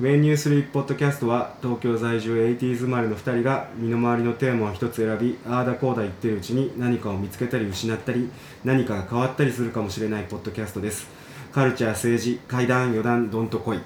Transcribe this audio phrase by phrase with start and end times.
[0.00, 8.28] ウェイニュースリーポッドキャストは東京在住 80s 生まれの2人が身の回りのテーマを一つ選びああだこうだ言ってるうちに何かを見つけたり失ったり
[8.64, 11.06] 何かが変わったりするかもしれないポッドキャストです。
[11.52, 13.78] カルチャー政治怪談余談どんとこい、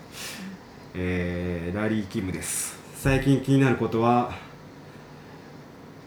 [0.95, 2.79] えー、ラリー・キムです。
[2.95, 4.33] 最近気になることは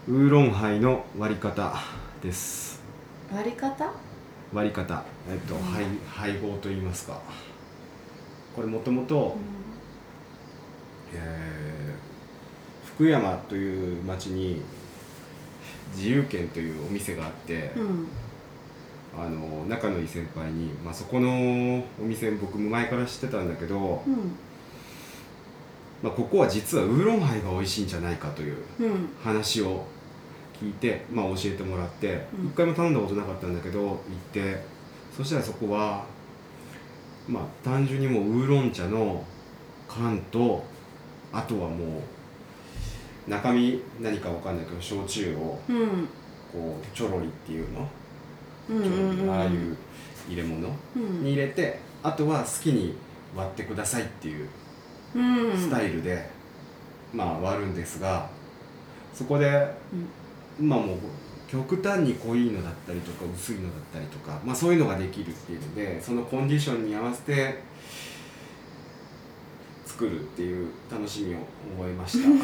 [0.08, 1.74] ウーロンハイの割り方
[2.20, 2.82] です。
[3.32, 3.88] 割り方？
[4.52, 5.04] 割り方。
[5.30, 7.20] えっと、配配合と言いますか。
[8.56, 9.36] これもともと
[11.14, 12.88] えー。
[12.94, 14.62] 福山という町に
[15.94, 18.08] 自由軒というお店があって、うん。
[19.14, 21.28] あの仲のいい先輩に、まあ、そこの
[22.00, 24.32] お店僕前から知ってたんだけど、うん。
[26.02, 29.08] まあ、ここは実はウーロンハイが美味しいんじゃないかといううん。
[29.22, 29.84] 話を
[30.60, 32.46] 聞いて、まあ、教えてもらってうん。
[32.46, 33.98] 一回も頼んだことなかったんだけど行っ
[34.32, 34.62] て
[35.16, 36.04] そしたらそこは
[37.28, 39.22] まあ単純にもうウーロン茶の
[39.88, 40.64] 缶と
[41.32, 41.98] あとはも
[43.26, 46.08] う中身何かわかんないけど焼酎をうん。
[46.52, 47.88] こうちょろりっていうの、
[48.68, 48.80] うんう
[49.14, 49.30] んうん。
[49.30, 49.76] ああいう
[50.28, 50.68] 入れ物？
[50.96, 51.24] うん。
[51.24, 52.94] に入れてあとは好きに
[53.34, 54.48] 割ってくださいっていう
[55.14, 55.20] う
[55.54, 55.56] ん。
[55.56, 56.28] スタイルで、
[57.12, 58.28] まあ割るんですが
[59.14, 59.74] そこで
[60.60, 60.98] まあもう
[61.48, 67.62] 極端に濃いのだったりとか薄いのだったりとか、まあ、そういうのができるっていうのでそのコンディションに合わせて
[70.02, 71.38] 作るっていう楽しみを
[71.78, 72.28] 覚えました。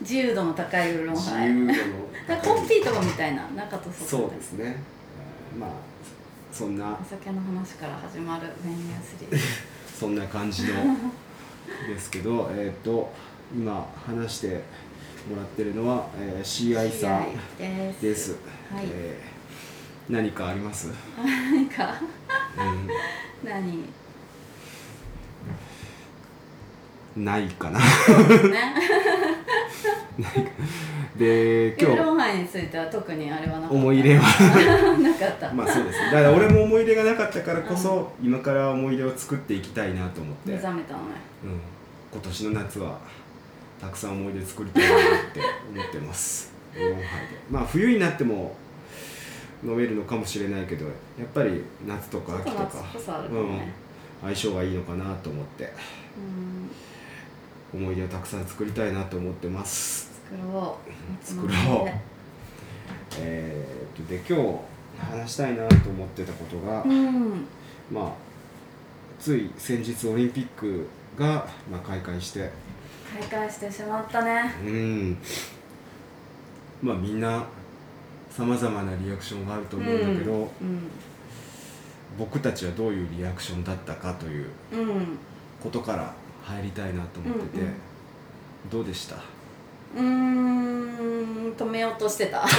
[0.00, 1.50] 自由度の高いウーロンハイ。
[1.50, 1.84] 自由
[2.28, 3.48] 度のコンピートみたいな。
[3.48, 5.70] 中と外そうですね、えーまあ
[6.52, 6.92] そんな。
[6.92, 9.40] お酒の話から始まるメニュー3
[9.98, 10.68] そんな感じの
[11.88, 13.12] ですけどえっ、と
[13.52, 14.48] 今話して
[15.28, 17.26] もらってるのは、えー、CI さん。
[17.58, 18.02] です。
[18.02, 18.36] です、
[18.72, 18.84] はい。
[18.86, 19.36] えー
[20.08, 22.00] 何かあります、 何か？
[22.56, 23.50] うん。
[23.50, 24.05] 何？
[27.16, 27.78] ないかな。
[27.78, 28.74] ね。
[31.16, 33.74] で今ロンハイについては特にあれはなかった。
[33.74, 34.22] 思い入れは。
[35.00, 35.48] なかった。
[35.48, 36.06] 日まあそうですね。
[36.06, 41.04] だから俺も思い入れがなかったからこそ今から思い出を作っていきたいなと思って、目うん、覚めたのね。
[42.12, 42.98] 今年の夏は
[43.80, 45.00] たくさん思い出作りたいなっ
[45.32, 45.40] て
[45.74, 46.52] 思ってます。
[46.74, 47.06] ウーロンハイで。
[47.50, 48.54] まあ冬になっても
[49.64, 50.92] 飲めるのかもしれないけどや
[51.24, 52.68] っぱり夏とか秋とか。
[54.22, 55.64] 相性がいいのかなと思って。
[55.64, 56.70] うん
[57.72, 60.10] 思い出をたくさん作りたいなと思ってます。
[60.30, 61.24] 作ろう。
[61.24, 61.90] 作ろう。
[63.18, 64.58] えー、とで今日
[64.98, 67.46] 話したいなと思ってたことが、うん。
[67.90, 68.12] まあ
[69.18, 72.50] つい先日オリンピックが、まあ、開会して。
[73.30, 74.54] 開会してしまったね。
[74.64, 75.18] うん。
[76.82, 77.44] まあみんな
[78.30, 80.90] さまざまなリアクションがあると思うんだけど、うん。
[82.18, 85.18] 僕たちはどういうリアクションだったかといううん。
[85.62, 86.14] ことから
[86.46, 87.74] 入りたいなと思ってて、うんうん。
[88.70, 89.16] どうでした？
[89.16, 92.44] うーん止めようとしてた。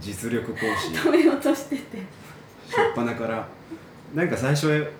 [0.00, 0.88] 実力行使。
[0.90, 1.82] 止めようとしてて。
[2.68, 3.46] 初っ端から。
[4.14, 4.90] なんか最初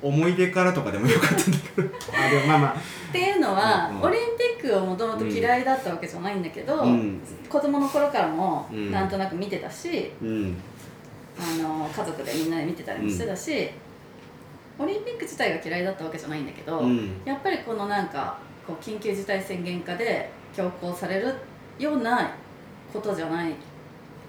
[0.00, 1.44] 思い出からとかでもよかったんだ
[1.76, 1.88] けど。
[2.12, 2.72] あでもまあまあ。
[2.72, 4.02] っていうのは、うんうん。
[4.06, 4.20] オリン
[4.60, 7.20] ピックをもともと嫌いだったわけじゃないんだけど、うん。
[7.48, 8.90] 子供の頃からもうん。
[8.90, 10.56] なんとなく見てたし、うん。
[11.38, 13.70] あの家族でみんなで見てたりもしてたし、
[14.78, 17.20] オリンピック自体が嫌いだったわけじゃないんだけど、うん。
[17.24, 21.34] やっぱりこのなんかこう緊急事態宣言下で強行される
[21.78, 22.30] ような
[22.92, 23.54] ことじゃないっ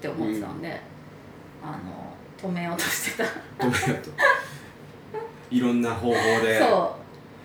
[0.00, 0.80] て思ってたんで、
[1.62, 3.24] あの止めようとしてた。
[3.64, 4.10] どうやと。
[5.50, 6.96] いろんな方法でそ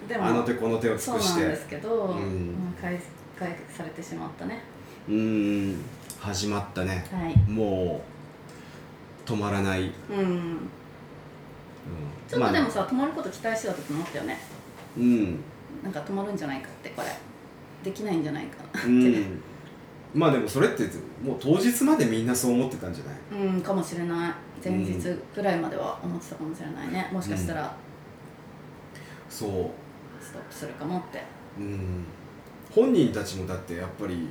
[0.05, 0.09] う。
[0.09, 1.33] でもあの手この手を尽くして。
[1.33, 2.17] そうなんですけど、うん。
[2.17, 2.99] うん開
[3.38, 4.61] 開されてしまったね。
[5.07, 5.77] うん。
[6.19, 7.05] 始まったね。
[7.11, 7.38] はい。
[7.49, 8.01] も
[9.25, 10.69] う止まらない、うんうん
[12.27, 14.38] ちょっとでもさ、止まること期待してた時もあったよね。
[14.97, 15.39] うん。
[15.83, 16.89] なんか止まるんじゃないかって。
[16.89, 17.07] これ
[17.83, 19.41] できないんじゃないかなって、うん。
[20.13, 20.83] まあでもそれって
[21.24, 23.47] もう当日までみんなそう思ってたんじゃない？
[23.47, 24.33] うんかもしれない。
[24.63, 25.00] 前日
[25.36, 27.09] ぐらいまでは思ってたかもしれないね。
[27.12, 27.75] もしかしたら。
[29.30, 29.50] そう。
[30.21, 31.24] ストップするかもって。
[31.57, 32.03] うん。
[32.69, 34.27] 本人たちもだってやっぱり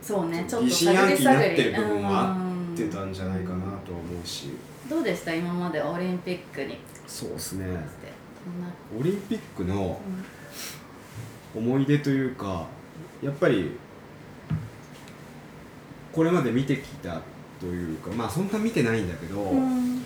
[0.00, 0.44] そうね。
[0.48, 4.50] ちょっと疑心暗鬼になってる部分もあうん出たんじゃないかなとは思うし
[4.88, 5.34] どうでした？
[5.34, 6.78] 今までオリンピックに。
[7.06, 7.66] そうですね。
[8.98, 10.00] オリンピックの
[11.54, 12.66] 思い出というか
[13.22, 13.72] やっぱり
[16.12, 17.22] これまで見てきた
[17.58, 20.02] というかまあそんな見てないんだけど、うん。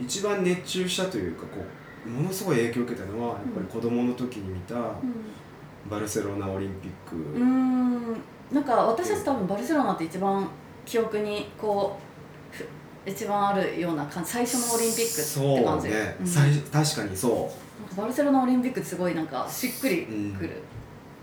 [0.00, 1.64] 一番熱中したというかこ
[2.06, 4.74] うものすごい影響を受けたのはやっぱり子供の時に見た
[5.90, 8.16] バルセロナオリンピック、うん。
[8.52, 10.48] なんか私たち多分バルセロナって一番
[10.84, 12.09] 記憶にこうふ
[13.06, 14.30] 一番あるような感じ。
[14.30, 15.88] 最初のオリンピックって感じ。
[15.88, 16.26] ね、うん。
[16.26, 17.50] 最確かにそ
[17.92, 17.96] う。
[17.96, 20.06] バルセロナオリンピックってすごいなんかしっくり
[20.38, 20.62] くる、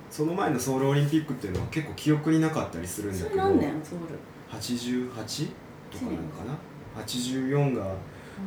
[0.09, 3.37] その前のソウルオリンピックっていうのは結構記憶になかったりするんだけど。
[3.37, 5.49] 何年ソウル？88
[5.91, 7.93] とかなのかな？84が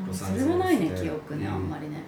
[0.06, 0.40] ロサンゼルスで。
[0.40, 2.02] それはないね記憶ね、うんあんまりね、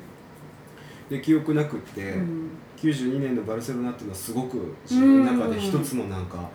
[1.09, 2.51] で記憶なくって、うん。
[2.77, 6.51] 92年のバルセロナっていうのはすごく自分の中で一つのなんか、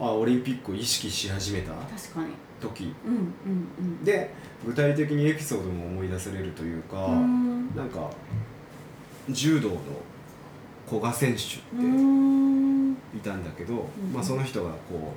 [0.00, 1.72] あオリンピックを意識し始めた？
[1.72, 2.32] 確かに。
[2.60, 2.94] 時？
[3.06, 3.14] うん
[3.46, 4.32] うんで
[4.66, 7.16] 具体的にエピソードも思い出せれるというか、うんう
[7.72, 7.76] ん。
[7.76, 8.10] なんか
[9.28, 9.76] 柔道の
[10.88, 11.54] 古賀選手って
[13.16, 13.78] いたんだけど、ん
[14.12, 15.12] まあ、その人がこ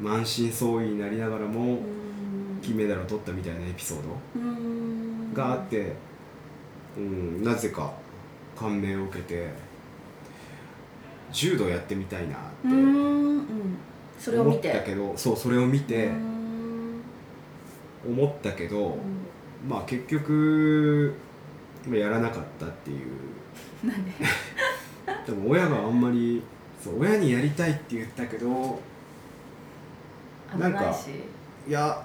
[0.00, 1.78] う満身創痍になりながらも
[2.62, 3.98] 金メダルを取ったみたいなエピソー
[4.36, 5.34] うん。
[5.34, 5.92] ドがあって、
[6.96, 7.92] うん、なぜか
[8.56, 9.50] 感銘を受けて
[11.30, 13.44] 柔道やってみたいなってうんうん
[14.18, 17.00] それを思っ見てたけどそうそれを見てうん。
[18.08, 19.68] 思ったけど、うん。
[19.68, 21.14] まあ結局
[21.86, 23.86] まあやらなかったっていう。
[23.86, 24.12] なんで
[25.26, 26.42] でも親があんまり
[26.82, 28.80] そう親にやりたいって言ったけど
[30.52, 30.96] 危なんか
[31.68, 32.04] いや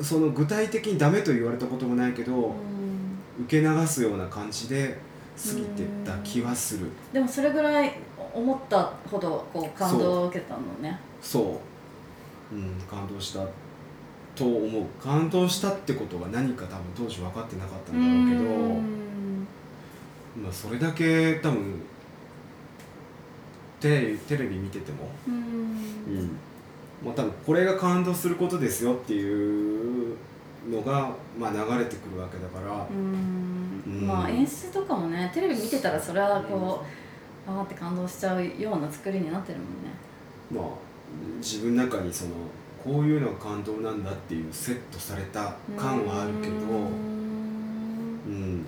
[0.00, 3.44] その具体的にダメと言われたこともないけど、うん。
[3.44, 4.98] 受け流すような感じで
[5.36, 6.86] 過ぎてった気はする。
[7.12, 7.92] でもそれぐらい
[8.34, 11.60] 思ったほどこう感動を受けたのねそ
[12.52, 13.46] う、うん、感動した
[14.34, 14.84] と思う。
[15.02, 19.46] 感動したってことが何か多分当時分かってなかったんだろうけど、うん。
[20.42, 21.82] まあ、それだけ多分
[23.80, 25.34] テレビテレビ見てても、うん。
[25.34, 25.38] う
[26.22, 26.38] ん
[27.02, 30.16] もう多分これが感動することですよっていう
[30.68, 33.82] のが、まあ、流れてくるわけだから、うん。
[33.86, 34.06] うん。
[34.06, 36.84] まあ演出とかもねテレビ見てたらそれはこ
[37.46, 39.90] う、あーって感動しちゃうような作りになってるもんね。
[40.50, 40.87] まあ
[41.38, 42.30] 自分の中にその
[42.82, 48.64] こういうのが感動なんだっていうセットされた感はあるけど、うん、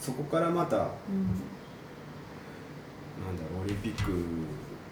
[0.00, 0.90] そこからまたなんだ
[3.52, 4.12] ろうオリンピック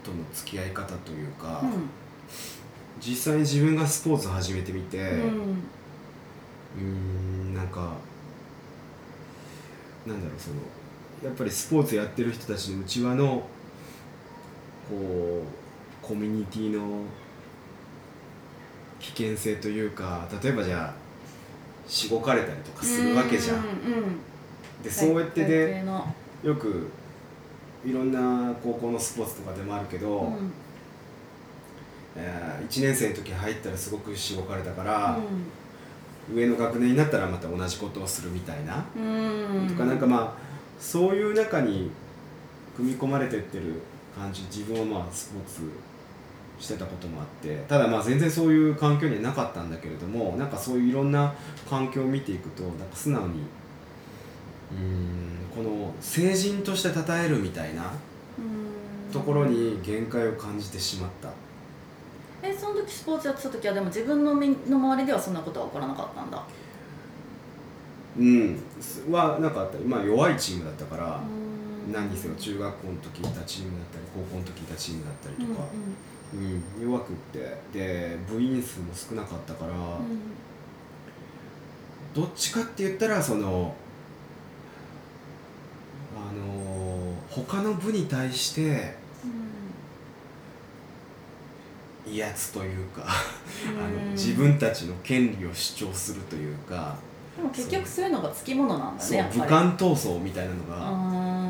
[0.03, 1.89] との付き合い方というか、うん
[2.99, 5.63] 実際に自分がスポーツ始めてみてうん
[6.77, 7.93] うんなんか
[10.05, 10.55] なんだろうその
[11.23, 13.25] やっぱりスポーツやってる人たちの内輪の
[14.89, 15.62] こう
[16.03, 17.03] コミュニティの
[18.99, 23.57] 危険性というか例えばじゃあしごかれたりとかするわけじゃん。
[23.57, 24.19] うんうん
[24.83, 25.85] でそうやって体で
[26.43, 26.89] よく
[27.85, 30.51] いろんな高校のスポーツとかでもあるけど、うん。
[32.15, 35.17] え1年生の時入ったらすごくしごかれたから、
[36.33, 39.67] 上の学年になったらまた同じことをするみたいな、うんうん。
[39.69, 40.43] とかなんかまあ
[40.79, 41.91] そういう中に
[42.75, 43.81] 組み込まれてってる
[44.15, 45.61] 感じ自分はまあスポーツ
[46.63, 51.33] してたこともあってただまあ全然そういう環境にはなかったんだけれどもなんかそういういろんな
[51.69, 53.41] 環境を見ていくとなんか素直に
[54.71, 57.91] うーんこの成人として称えるみたいな
[58.37, 59.11] うん。
[59.11, 61.29] ところに限界を感じてしまった。
[62.41, 66.43] えその時スポーツやってた時はでも自分の身の周りではそんなことは起こらなかったんだ？
[68.17, 68.59] うん、
[69.11, 69.77] はなかった。
[69.79, 71.19] まあ弱いチームだったから、
[71.87, 71.93] うん。
[71.93, 75.67] 何にせよ中学校の時いたチームだったり高校の時いたチームだったりうんとか、
[76.33, 76.83] うん。
[76.83, 77.57] 弱くって。
[77.71, 80.33] で部員数も少なかったから、うん。
[82.13, 83.75] どっちかって言ったらその
[86.15, 88.95] あの他の部に対して
[92.05, 96.95] 威圧というか あの自分たちの権利を主張するというか、
[97.35, 99.41] でも結局そういうのがつきものなんだそうねやっぱり。
[99.41, 101.42] 武漢闘争みたいなのが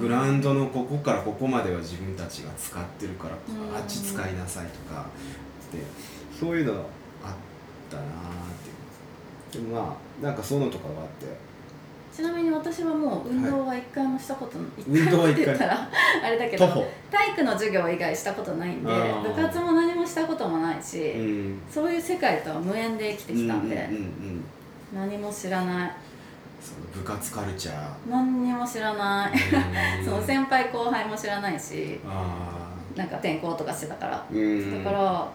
[0.00, 3.34] グラウンドのここからここまでは自分たちが使ってるから
[3.78, 5.06] あっち使いなさいとか
[5.72, 5.82] で
[6.38, 7.34] そういうのあっ
[7.90, 8.10] たなーっ
[9.50, 9.58] て。
[9.58, 11.48] いうでもまあなんかそういうのとかがあって。
[12.10, 14.68] ちなみに私はもう運動は一回もしたことない、
[15.04, 15.34] 運動は一回。
[15.34, 15.88] って言ったら
[16.24, 16.66] あれだけど
[17.12, 18.90] 体育の授業以外したことないんで
[19.22, 21.60] 部活も何もしたこともないし、うん。
[21.70, 23.88] そういう世界とは無縁で生きてきたんで、
[24.92, 25.92] 何も知らない
[26.60, 28.10] その部活カルチャー。
[28.10, 29.32] 何にも知らない。
[29.32, 30.04] うん。
[30.04, 34.18] その先輩後輩も知らないしあなんか転校とかしてたから、だ
[34.84, 35.30] から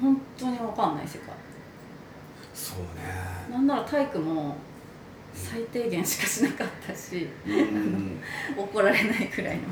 [0.00, 1.34] 本当に分かんない世界。
[2.54, 2.84] そうね。
[3.50, 4.56] なんなら体育も
[5.34, 7.26] 最低限しかしなかったし
[8.56, 9.62] 怒られないくらいの。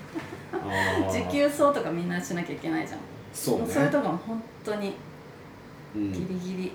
[1.12, 3.00] 持久走とかみんなしなきゃいけないじゃん。
[3.32, 3.66] そうね。
[3.68, 4.96] それとかも本当に
[5.94, 6.12] うん。
[6.12, 6.72] ギリギリ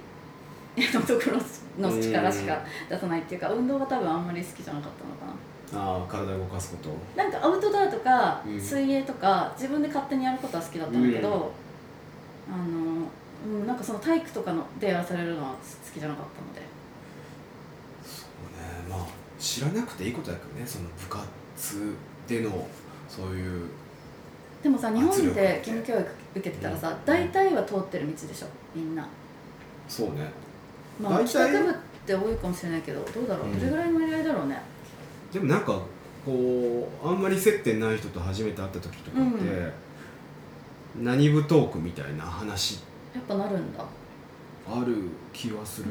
[0.82, 5.36] のところの力しか出さないっていうか運動が多分あんまり好きじゃなかったのかな。
[5.74, 6.90] ああ体を動かすこと。
[7.18, 8.62] なんかアウトドアとかうん。
[8.62, 11.52] 水泳とか自分で勝手にやることは好きだったんだけど、
[12.48, 13.08] あの
[13.46, 15.58] うん、なんかその体育とかのでやらされるのは好
[15.94, 16.62] きじゃなかったので。
[18.04, 18.90] そうね。
[18.90, 19.08] まあ
[19.40, 21.96] 知らなくていいことだけどねその部活
[22.28, 22.68] での
[23.10, 23.70] そういう
[24.64, 27.06] でもさ日本で義務教育受けてたらさ、うん。
[27.06, 29.08] 大体は通ってる道でしょみんな。
[29.88, 30.32] そうね
[31.02, 31.74] まあ帰宅部っ
[32.06, 33.60] て多いかもしれないけどどうだろう、うん。
[33.60, 34.62] どれぐらいの割合だろうね？
[35.34, 35.82] でもなんか
[36.26, 39.74] こうあんまり接点ない人と初めて会った時とかって、
[41.00, 42.80] 何部トークみたいな話。
[43.14, 43.84] やっぱなるんだ。
[44.68, 44.96] ある
[45.32, 45.90] 気はする、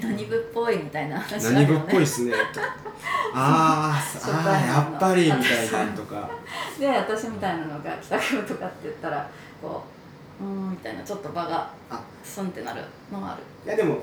[0.00, 2.32] 何部っぽいみたいな話ある何部っぽいっすね。
[2.54, 2.60] と
[3.34, 6.30] ああやっぱりみたいなのとか。
[6.80, 9.28] で私みたいなのが帰宅部とかって言ったら
[9.60, 9.97] こう
[10.40, 12.00] うーんみたいなちょっと場があ。
[12.24, 13.42] スンってなるのがある。
[13.66, 13.98] いやでも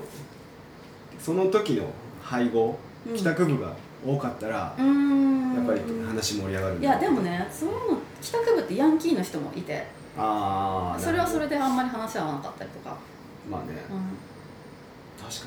[1.18, 1.84] その時の
[2.22, 2.78] 配合
[3.08, 3.14] うん。
[3.14, 3.72] 帰宅部が
[4.04, 5.54] 多かったらう、ーん。
[5.54, 7.72] やっぱり話盛り上がるんいやでもねその
[8.20, 9.86] 帰宅部ってヤンキーの人もいて。
[10.18, 12.96] ああそれはそれでであんまり話合わなかったりとか、
[13.50, 13.68] まあね。
[13.90, 14.16] うん。
[15.22, 15.46] 確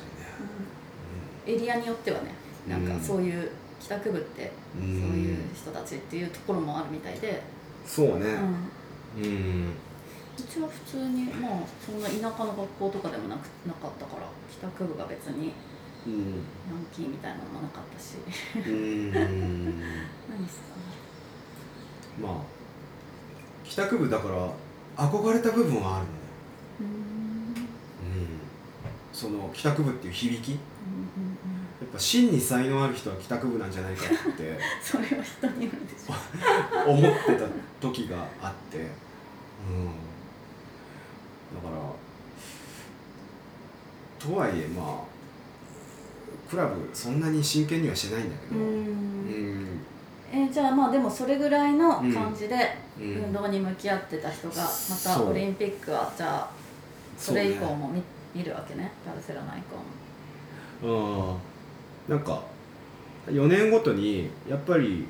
[1.46, 2.32] エリアによってはね
[2.68, 3.00] なんかうん。
[3.00, 7.42] そういう帰宅部ってにそうねいう人たちっていうところもあるみたいで、
[7.84, 8.26] そうね。
[9.16, 9.72] うん、ううん
[10.42, 11.52] ちは普通にまあ
[11.84, 15.52] そんな田舎の学校とかでもなくなかったから帰宅部が別に
[16.06, 16.14] うん。
[16.14, 18.16] ヤンキーみたいなのもなかったし。
[18.56, 19.10] うん。
[20.30, 20.64] 何すか
[22.20, 22.32] まあ
[23.64, 26.06] 帰宅部だから憧れた部分はある
[26.80, 26.88] うーん。
[26.88, 27.64] うん。
[29.12, 30.52] その帰宅部っていう響き？
[30.52, 31.28] やうんうん
[31.82, 31.86] うん。
[31.86, 34.58] っぱ真に才能ある人は帰宅部なんじゃないかって。
[34.82, 36.14] それは人によるでしょ。
[36.90, 37.46] 思ってた
[37.80, 38.78] 時があって。
[38.78, 38.86] うん。
[38.86, 38.90] だ
[41.58, 41.76] から
[44.18, 45.10] とはいえまあ
[46.50, 48.64] クラブそんなに真剣にはしてないんだけうど。
[48.64, 49.64] うん。
[49.64, 49.80] ん。
[50.32, 52.56] えーじゃあまあでもそれぐらいの感じで
[53.00, 53.06] うん。
[53.26, 56.50] 運動に向き合ってた人がまたオリンピックはじゃあ
[57.16, 58.02] それ以降そうねも見
[58.34, 58.90] 見るわけね。
[59.06, 59.62] バルセロナ以
[60.82, 61.36] 降も。
[62.08, 62.14] うん。
[62.16, 62.42] なんか
[63.28, 65.06] 4年ごとにやっぱり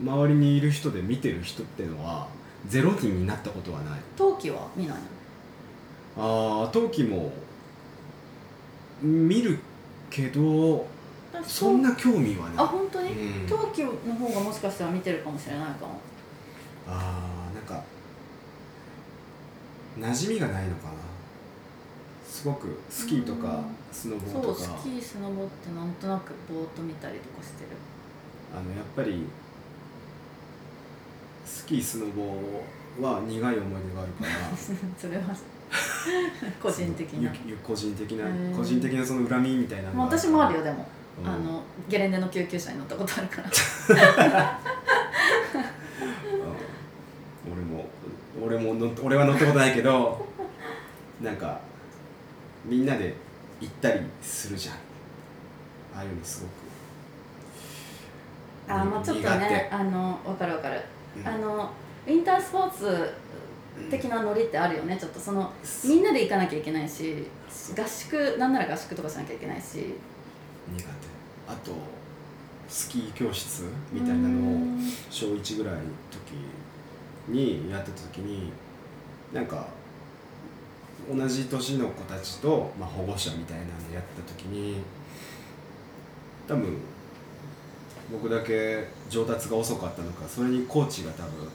[0.00, 2.26] 周りにいる人で見てる人ってのは
[2.66, 4.00] ゼロ人になったことはない。
[4.16, 5.02] 冬季は見ないの？
[6.16, 7.32] ああ冬季も
[9.02, 9.58] 見る
[10.10, 10.86] けど
[11.32, 12.54] 私そんな興味はない。
[12.58, 13.46] あ本当に、うん。
[13.46, 16.00] 冬季の方がもしかしたら見てるかもしれないかも。
[16.86, 17.82] あーなんか
[19.98, 20.92] 馴染みがないのかな。
[22.24, 23.64] すごくスキーとかうん。
[23.92, 27.70] スノボそうーとかスキースノボってなんとなくぼーっと見たりとかしてる。
[28.56, 29.26] あのやっぱり
[31.44, 32.22] スキースノボ
[33.04, 34.56] は苦い思い出があるから。
[34.96, 35.34] それは
[36.62, 37.32] 個人的な。
[37.66, 38.24] 個人的な
[38.56, 40.86] 個人的なその恨みみたいなのまあが私もあるよでも、
[41.22, 41.30] うん。
[41.30, 43.48] あのゲレンデの救急車に乗ったことあるから。
[47.46, 47.52] うん。
[47.52, 47.86] 俺も
[48.42, 50.26] 俺も乗っ俺は乗ったことないけど
[51.20, 51.60] なんか
[52.64, 53.14] みんなで
[53.60, 54.74] 行ったりするじゃん。
[55.96, 56.64] ああいうのすごく。
[58.80, 59.76] あまあちょっと苦ね手。
[59.76, 60.80] あの分かる分かる、
[61.18, 61.28] うん。
[61.28, 61.70] あの
[62.06, 63.12] ウィンタースポーツ
[63.90, 64.96] 的なノリってあるよね。
[64.96, 65.52] ちょっとその
[65.84, 67.26] みんなで行かなきゃいけないし
[67.76, 69.94] 合宿なんなら合宿とかしなきゃいけないし。
[70.72, 70.88] 苦手。
[71.46, 71.72] あと
[72.68, 74.80] スキー教室みたいなのをうん。
[75.10, 76.34] 小1ぐらいの時
[77.28, 78.52] にやってた時に
[79.32, 79.66] なんか
[81.12, 84.76] 同じ年の子たちと、まあ、保護者みたいなのやってた時に
[86.48, 86.78] 多分
[88.10, 91.48] 僕だけ上達が遅かったのかそれにコーチが多分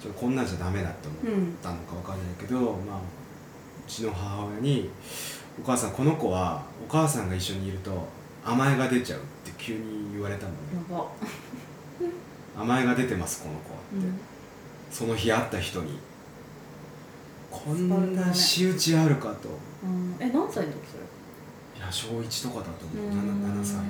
[0.00, 4.90] ちょっとこんなんじゃダメだって思ったのかわかんないけど、まあ、うちの母親に
[5.60, 8.06] 「お母さんこの子はお母さんが一緒にいると
[8.44, 10.58] 甘えが出ちゃう」って急に言われたのね。
[12.56, 14.18] 甘えが出てますこの子はうん。
[14.90, 15.98] その日会った人に。
[17.50, 19.48] こんな仕打ちあるかと。
[19.84, 20.78] うん、え何歳の時
[21.76, 23.14] いや小1とかだとそれ思う。
[23.14, 23.84] 7, 7歳とか。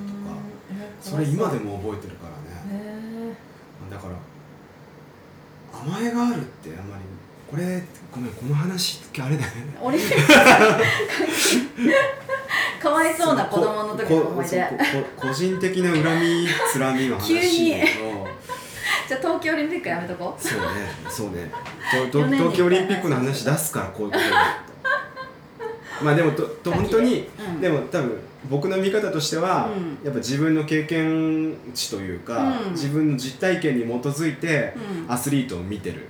[0.71, 3.33] えそれ今でもも覚えてるからね。
[3.89, 4.13] へだから
[5.85, 7.03] 甘えがあるってあんまり。
[7.49, 7.83] これ
[8.13, 9.73] ごめんこの話あれだよね。
[9.75, 10.27] えオリンピッ
[12.79, 14.63] クかわいそうな子供の時の思い出。
[15.17, 18.27] 個人的な恨みつらみの話急にを
[19.09, 20.67] あ冬季オリンピックやめとこそうね
[21.09, 21.51] そうね。
[22.11, 24.23] 東京オリンピックの話出すからこういうこと
[26.01, 27.61] まあでもとと本当に、うん。
[27.61, 30.05] でも多分僕の見方としては、うん。
[30.05, 32.71] やっぱ自分の経験値というか、うん。
[32.71, 34.73] 自分の実体験に基づいて
[35.05, 35.11] うん。
[35.11, 36.07] アスリートを見てる。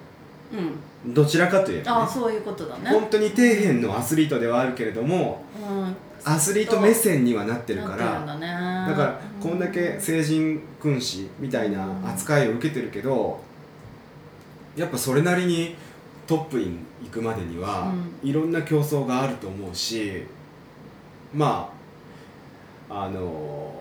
[1.06, 1.14] うん。
[1.14, 2.90] どちらかといえば、ね、ああそういうことだね。
[2.90, 5.96] 本当に底辺のアスリートではあるけれどもうん。
[6.24, 13.40] アスリート目線にはなってるからだからこんだけ成人君子みたいな扱いを受けてるけど
[14.76, 15.76] やっぱそれなりに
[16.30, 17.92] トップに行くまでには、
[18.24, 20.24] ういろんな競争があると思うし
[21.34, 21.74] ま
[22.88, 23.74] ああの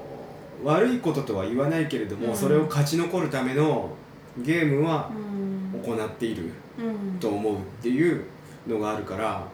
[0.65, 2.37] 悪いこととは言わないけれども、うん。
[2.37, 3.91] それを勝ち残るための
[4.39, 5.83] ゲームはうん。
[5.83, 8.25] 行っているうんと思うっていう
[8.67, 9.47] のがあるから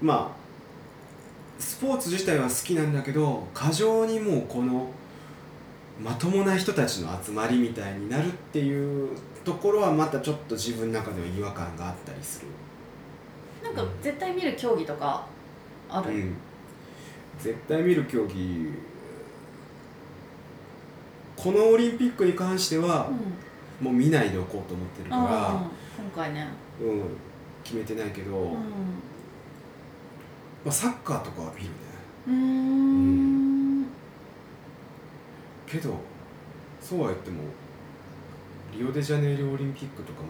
[0.00, 4.88] まあスポーツ自体は好きなんだけど過剰にもうこの
[6.00, 9.10] まともな人たちの集まりみたいになるっていう
[9.46, 12.48] ところはまたちょっと自分の中では違和感があったりする。
[13.62, 15.24] なんか絶対見る競技とか
[15.88, 16.18] ある、う。
[16.18, 16.36] ん、
[17.38, 18.72] 絶対見る競技
[21.36, 23.86] このオリンピックに関してはうん。
[23.86, 26.48] もう見ないでおこうと思ってるから、今回ね。
[26.80, 27.02] うん、
[27.62, 28.58] 決めてないけど、うま
[30.66, 31.70] あ、サッカーとかは見るね。
[32.26, 32.30] ん。
[32.30, 33.86] うーん。
[35.66, 35.94] けど
[36.80, 37.42] そうは言っても
[38.78, 40.28] リオデジャネイロオリンピックとかも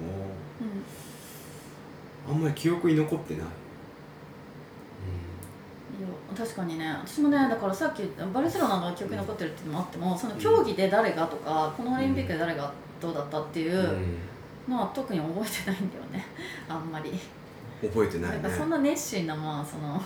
[2.29, 3.47] あんまり記憶に残ってない、い
[6.03, 13.97] や確かにね私もねだからさっきバルセロナが記憶に残ってるっていうのもあってもその競技で誰がとかこのオリンピックで誰がどうだったっていう
[14.69, 16.27] のは特に覚えてないんだよね。
[16.69, 17.11] あんまり。
[17.11, 17.19] うん
[17.83, 18.43] 覚えてないね。
[18.43, 20.03] なんかそんな熱心なまあそのあ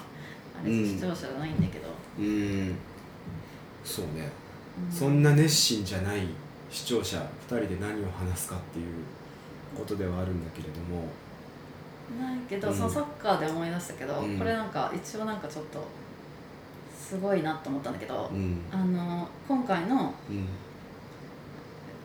[0.64, 0.87] れうん。
[0.87, 2.76] 視聴者じゃないんだけど、うん。
[3.85, 4.30] そうね。
[4.90, 6.26] うそんな熱心じゃない
[6.70, 8.86] 視聴者2人で何を話すかっていう
[9.76, 11.04] ことではあるんだけれども。
[12.20, 12.74] ないけど、うん。
[12.74, 14.38] そのサッカーで思い出したけど、うん。
[14.38, 15.86] これなんか一応なんかちょっと
[16.96, 18.60] すごいなと思ったんだけど、うん。
[18.70, 20.48] あの今回のうん。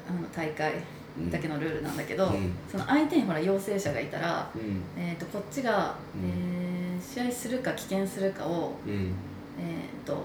[0.07, 0.73] あの大会
[1.17, 1.31] うん。
[1.31, 2.53] だけのルールなんだけど、うん。
[2.71, 4.83] その相手にほら陽性者がいたら、うん。
[4.97, 6.29] えー、とこっちが、うん。
[6.29, 9.13] えー試合するか棄権するかを、うん。
[9.59, 10.23] えー、と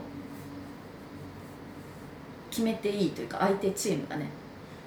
[2.51, 4.29] 決めていいというか相手チームがね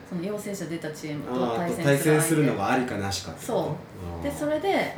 [0.10, 3.76] その陽性者出たチームと対戦戦するするのがありかなしかそ
[4.22, 4.24] う。
[4.24, 4.94] でそれで、え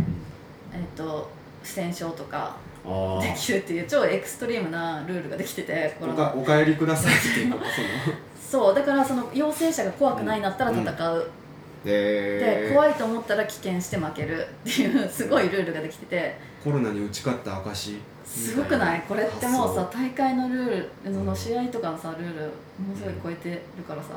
[0.73, 1.29] ー、と
[1.63, 2.57] 不戦勝とか
[3.21, 7.53] できるっていう超エクストリームなルールができててこおのかお帰りくださいっていう
[8.39, 8.75] そう。
[8.75, 11.29] だからその陽性者が怖くないんだったら戦う、
[11.83, 16.55] でで怖いと思ったら棄権して負けるっていうすごいルールができてて。
[16.63, 17.99] コロナに打ち勝った証
[18.35, 19.01] すごくない？
[19.07, 20.69] これってもうさ発大会のルー
[21.05, 22.41] ルその試合とかのさルール
[22.77, 24.09] ものすごい超えてるからさ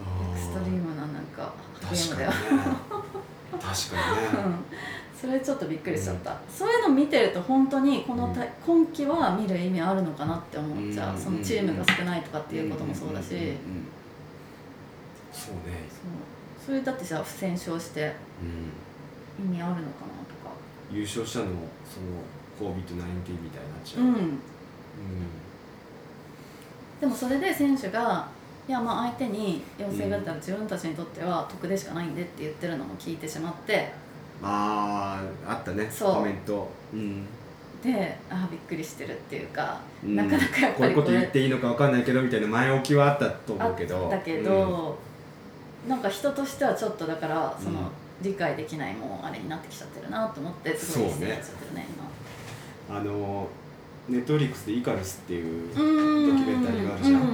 [0.00, 4.44] エクストリームななんかゲームだよ、確かにね。
[4.44, 4.54] うん。
[5.18, 11.20] それちょっとびっくりしちゃった、そういうの見てると本当にこのた今季は見る意味あるのかなって思っちゃう、うん。
[11.20, 13.56] そのチームが少ないとかっていうこともそうだし、んんんん
[15.32, 15.88] そうね。
[15.88, 16.66] そう。
[16.66, 19.46] それだってさ不戦勝してうん。
[19.46, 20.16] 意味あるのかな
[20.92, 22.06] 優勝者のその
[22.60, 22.72] COVID-19
[23.42, 24.38] みたいになっちゃう、とかうん。
[27.00, 28.28] でもそれで選手が
[28.68, 33.92] いやまあ相手に陽性が出たら自分たちにとっては得でしかないんでって言ってるのも聞いてしまって。
[34.42, 35.88] あああったね。
[35.90, 36.14] そう。
[36.16, 37.24] コメント、うん。
[37.82, 40.16] でああびっくりしてるっていうか、うん。
[40.16, 44.08] なかなかやっこういうこと言っていいのかわかんないけどみたいな前置きはあったとあ思うけど。
[44.10, 44.98] だけど、
[45.88, 47.86] なんか人としてはちょっとだからその、うん。
[48.22, 51.38] 理解できないもうあれになってきちゃってるなと思ってすごいそうね
[52.88, 53.48] あの
[54.08, 57.22] ネットフリックスで「イカルス」っていうドキュメンタリーがあるじゃん。
[57.22, 57.28] うん。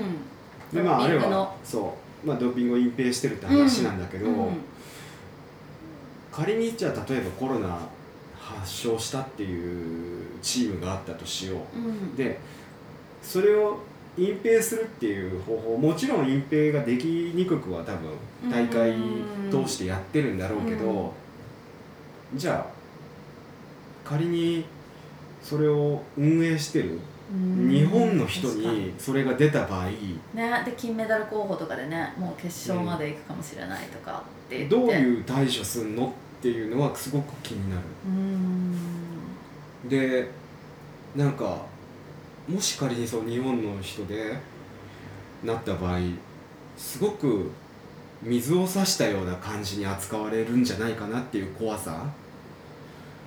[0.72, 4.56] でまああれはそう、まあ、ドーピングを隠蔽してるって話なんだけど、うん。
[6.30, 7.78] 仮にじゃあ例えばコロナ
[8.38, 11.78] 発症したっていうチームがあったとしよう。
[11.78, 12.16] うん。
[12.16, 12.40] で
[13.22, 13.80] それを
[14.16, 18.10] 隠蔽するっていう方法もちろん隠蔽ができにくくは多分
[18.50, 18.94] 大会
[19.50, 21.14] 通してやってるんだろうけど、
[22.34, 24.64] じゃあ仮に
[25.42, 26.98] それを運営してる
[27.33, 27.70] うん。
[27.70, 34.76] 日本の人にそれが出た場合ねで金メダル候補とかでねもう決勝まで行くかもしれないとかって言って。
[34.76, 37.83] どうういう対処すんのっていうのはすごく気になる。
[38.09, 39.88] ん。
[39.88, 40.31] で
[41.16, 41.62] なんか
[42.48, 44.37] もし仮にそう日本の人で
[45.44, 45.98] なった場合
[46.76, 47.50] すごく
[48.22, 52.07] 水を差したような感じに扱われるんじゃないかなっていう怖さ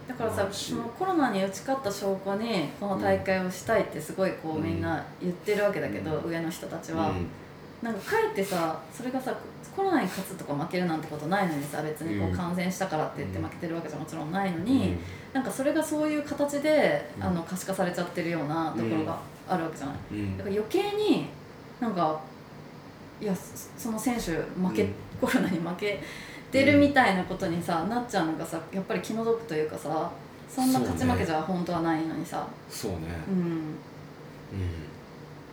[0.08, 6.30] だからさそのコロナに打ち勝った証拠にこの大会をしたいってすごいこう、うんみんな言ってるわけだけど、うん。
[6.30, 7.28] 上の人たちは、うん。
[7.82, 9.36] なんかかえってさそれがさ
[9.76, 12.36] コロナに勝つとか負けるなんてことないのにさ別にこううん。
[12.36, 13.46] 感染したからって言ってうん。
[13.46, 14.96] 負けてるわけじゃもちろんないのに、
[15.34, 17.24] なんかそれがそういう形で、うん。
[17.24, 20.38] あの可視化されちゃってるようなところがあるわけじゃない、うん。
[20.38, 21.28] だから余計に
[21.80, 22.20] なんか
[23.20, 23.42] いやそ
[23.76, 24.94] その選手負け、うん。
[25.20, 26.00] コロナに負け
[26.56, 30.10] てるみたいなことにさなっちゃうのがさやっぱり気の毒というかさ
[30.50, 32.48] そんな勝ち負けじゃ本当はないのにさ。
[32.70, 32.98] そうね。
[33.28, 33.36] うん。
[33.36, 33.46] うん。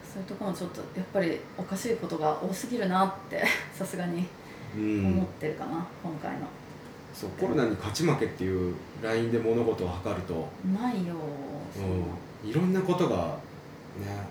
[0.05, 3.43] そういうところもちょっとやっぱりおかしいことが多すぎるなって
[3.75, 4.29] さすがに
[4.77, 5.07] うん。
[5.07, 6.47] 思ってるかな、今回の。
[7.13, 11.15] そうコロナに勝ち負けっていうラインで物事を測ると、ないよ。
[12.45, 13.17] うん、いろんなことが
[13.99, 14.27] ね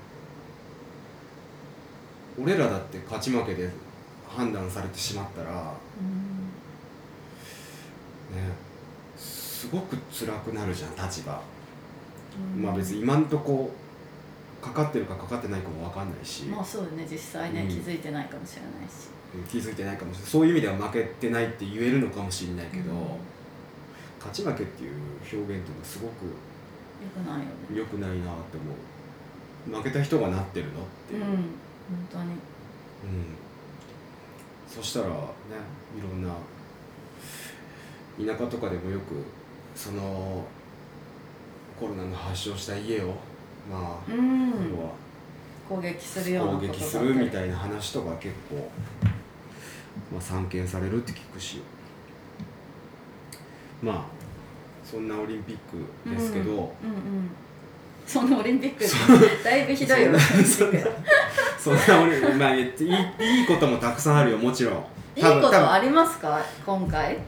[2.42, 3.70] 俺らだって勝ち負けで
[4.28, 5.58] 判断されてしまったらね
[6.00, 6.31] うん
[9.18, 11.42] すごく辛くなるじゃん立場、
[12.56, 12.64] うん。
[12.64, 13.72] まあ別に今んとこ
[14.62, 17.68] かかってるかかかってないかも分かんないし、まあそうよね実際ね、うん。
[17.68, 19.10] 気づいてないかもしれないし。
[19.50, 20.32] 気づいてないかもしれない。
[20.32, 22.98] そういう意味では負けてないって言えるのかもしれないけど、うん。
[24.20, 24.92] 勝ち負けっていう
[25.32, 26.32] 表現っていうのはすごくよ
[27.16, 27.50] くないよね。
[27.74, 29.78] 良くないなって思う。
[29.78, 32.24] 負けた人がなってるのっていう、うん本当に。
[32.24, 32.38] うん。
[34.68, 35.12] そしたらね
[35.98, 36.34] いろんな
[38.20, 39.24] 田舎とかでもよく
[39.76, 40.44] その
[41.80, 43.14] コロナの発症した家を
[43.70, 44.50] まあ、うん。
[44.50, 44.92] 要は
[45.70, 48.70] 攻撃するような攻撃するみたいいな話とか結構、
[50.12, 51.62] まあ、散見されるって聞くし。
[53.82, 54.04] まあ
[54.84, 56.72] そんなオリンピックですけど、うんうん
[58.06, 58.84] そのオリンピック
[59.44, 60.80] だいぶひどいよそんな
[61.58, 64.74] そんな俺、まあ、いいいいこともたくさんあるよもちろん。
[65.16, 66.44] いいことありますか？
[66.66, 67.20] 今回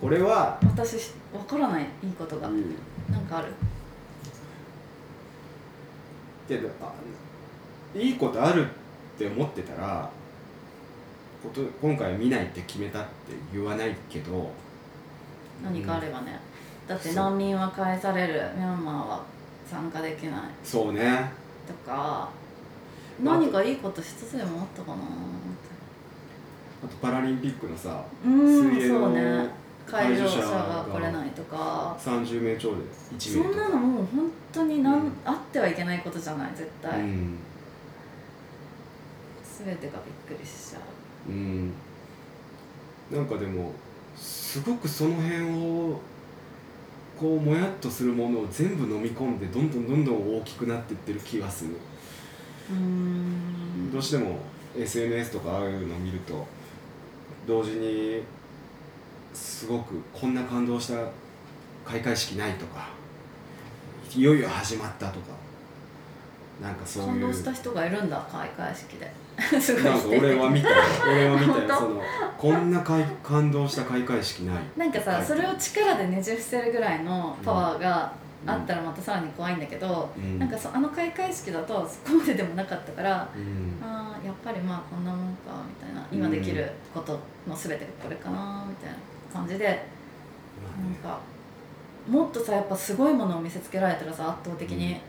[0.00, 2.48] これは、私わからないいいことが。
[2.48, 2.74] うん。
[3.10, 3.48] なんかある？
[6.48, 6.92] けどあ
[7.94, 8.68] いいことあるっ
[9.16, 10.10] て思ってたら
[11.42, 13.08] こと今回は見ないって決めたって
[13.52, 14.50] 言わないけど
[15.62, 16.40] 何かあればね、
[16.88, 18.34] だって難民は返される。
[18.56, 19.22] ミャンマーは
[19.70, 20.40] 参加できない。
[20.64, 21.30] そうね。
[21.68, 22.28] とか
[23.22, 25.02] まあ何かいいこと一つでもあったかな
[26.84, 29.50] あとパラリンピックのさうん水泳のそうね
[29.90, 31.96] 会場者がが来れないとか。
[31.98, 33.56] 30名超でそ1名とか。
[33.56, 35.12] んなのもう本当になん、うん。
[35.24, 37.38] あってはいけないことじゃない絶対、うん。
[39.64, 39.92] 全てが
[40.28, 40.82] びっくりしちゃう。
[41.30, 41.72] うん。
[43.10, 43.72] なんかでも
[44.16, 46.00] すごくその辺を
[47.18, 51.70] こうもやっとするものを全部飲み込んでどんどんどんどん大きくなっていってる気がする、
[52.70, 53.92] うーん。
[53.92, 54.38] どうしても
[54.78, 56.46] SNS とかああいうのを見ると
[57.46, 58.22] 同時に
[59.32, 60.94] すごくこんな感動した
[61.84, 62.88] 開会式ないとか
[64.14, 65.40] いよいよ始まったとか
[66.60, 67.10] なんかそういう。
[67.12, 69.10] 感動した人がいるんだ開会式で。
[69.58, 70.74] すごいなんか俺は見たよ。
[71.10, 72.02] 俺は見たその
[72.36, 74.56] こんなかい感動した開会式ない。
[74.76, 78.12] なんかさ、はいそれを力でねじ伏せるぐらいのパワーが
[78.46, 80.38] あったらまたさらに怖いんだけど、うん。
[80.38, 83.82] なんかそあの開会式だとそこまででもなかったから、うん。
[83.82, 88.98] あーやっぱりまあこんなもんかみたいな今できることの全てがこれかなみたいな
[89.32, 91.18] 感じでなんか
[92.08, 95.00] もっとさやっぱすごいものを見せつけられたらさ圧倒的に、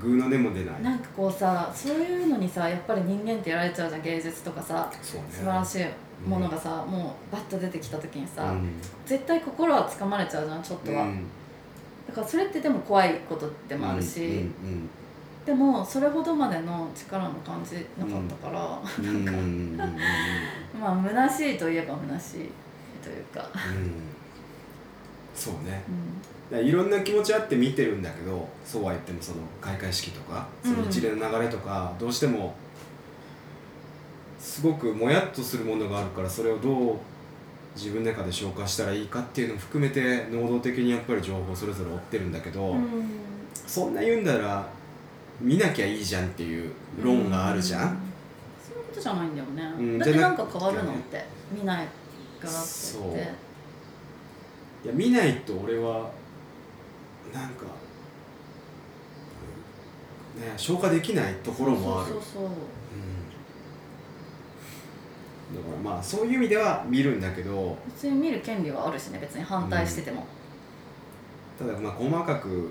[0.00, 0.82] グーの音も出ない。
[0.82, 4.98] なんかこうさそういうのにさやっぱり人間ってやられちゃうじゃん芸術とかさね。
[5.02, 5.84] 素晴らしい
[6.28, 8.80] ものがさ、もうバッと出てきた時にさ、うん。
[9.04, 11.24] 絶対心はつかまれちゃうじゃんちょっとは、うん。
[12.08, 14.88] だからそれってでも怖いことでもあるし、うん
[15.46, 19.40] でもそれほどまでの力も感じなかったから、うんうんうんうんう
[19.76, 19.76] ん。
[20.80, 22.50] まあ虚しいといえば虚しい
[23.06, 23.92] というか、うん。
[25.34, 25.82] そうね。
[25.88, 32.54] うだからいろんな気持ちあって見てるんだけどそうは言ってもその開会式とかその一連の流れとか、どうしても
[34.38, 36.96] すごくもやっとするものがあるからそれをどう
[37.74, 43.08] 自分の中で消化したらいいかっていうのを含めて能動的にやっぱり情報をそれぞれ追ってるんだけど、んうん。
[43.66, 44.66] そんな言うんだら
[45.40, 47.96] 見なきゃいいじゃんっていう論があるじゃん、う
[48.66, 49.98] そういうことじゃないんだよね、うん。
[49.98, 51.86] だってなんか変わるのって見ない
[52.40, 53.18] からって
[54.84, 56.10] いや見ないと俺は
[57.32, 57.64] なんか、
[60.38, 62.12] ね、消化できないところもある。
[62.12, 62.42] そうそうそう。
[62.44, 62.50] うん。
[65.56, 70.26] だからまあそういう意味では見るんだけど別に見る権利はあるしね別に反対してても、
[71.58, 72.70] ただまあ細かく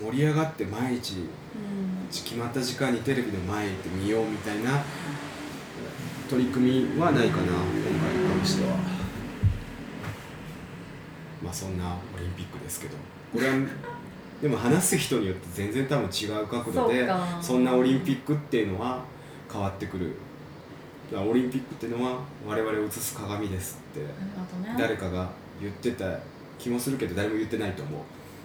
[0.00, 1.28] 盛り上がって毎日うん。
[2.08, 4.82] 決まった時間にテレビの前行って見ようみたいな
[6.34, 8.76] 取り組みはないかな今回に関しては。
[11.44, 12.96] まあそんなオリンピックですけど。
[13.32, 13.54] これは
[14.42, 17.08] でも話す人によって全然多分違う角度で
[17.40, 19.04] そんなオリンピックっていうのは
[19.50, 20.16] 変わってくる。
[21.12, 24.04] オリンピックっていうのは我々を映す鏡ですって
[24.76, 26.18] 誰かが言ってた
[26.58, 28.00] 気もするけど誰も言ってないと思う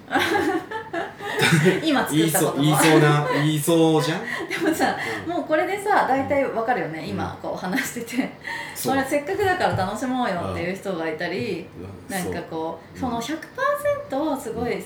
[1.83, 4.95] 今作言いったことそう言いそうな言いそうじゃん、でもさ
[5.27, 5.33] うん。
[5.33, 7.09] もうこれでさ大体わかるよね、うん。
[7.09, 8.31] 今こう話してて。
[8.75, 8.95] そう。
[8.95, 11.67] これせっかくだから楽しもうよっていう人がいたり、
[12.09, 12.15] うん。
[12.15, 12.97] なんかこうう。
[12.97, 13.01] ん。
[13.01, 14.83] その100%をすごい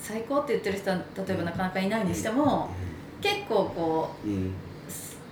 [0.00, 2.70] 最高って言ってる人は例えばなかなかいないにしても、
[3.20, 4.54] 結構こうんうん。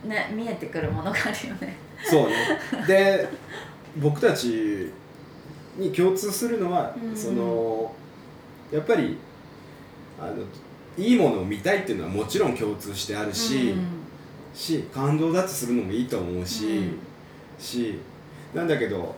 [0.05, 1.77] うね見えてくるものがあるよね。
[2.05, 2.37] そうね。
[2.87, 3.29] で
[3.97, 4.93] 僕たち
[5.77, 7.17] に共通するのは、うん。
[7.17, 7.93] その
[8.73, 9.17] やっぱり
[10.21, 10.37] あの
[10.97, 14.07] いいものを見たいっていうのはもちろん共通してあるし、うん
[14.57, 16.99] し感動だってするのもいいと思うし、うん。
[17.59, 17.99] し
[18.55, 19.15] なんだけど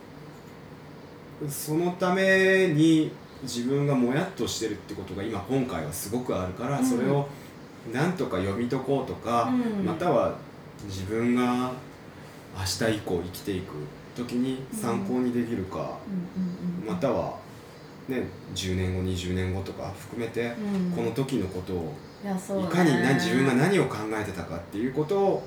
[1.49, 3.13] そのために
[3.45, 6.85] 自分がもやっとしてるってことが今今回はすごくあるから、うん。
[6.85, 7.29] それを
[7.93, 9.87] なんとか読み解こうとか、うん。
[9.87, 10.35] または
[10.87, 11.71] 自分が
[12.57, 13.75] 明日以降生きていく
[14.17, 15.99] 時に参考にできるか、
[16.85, 17.39] または、
[18.09, 18.23] ね、
[18.55, 20.92] 10年後20年後とか含めて、うん。
[20.92, 21.94] この時のことを
[22.25, 25.42] いかにな自分が何を考えてたかっていうことを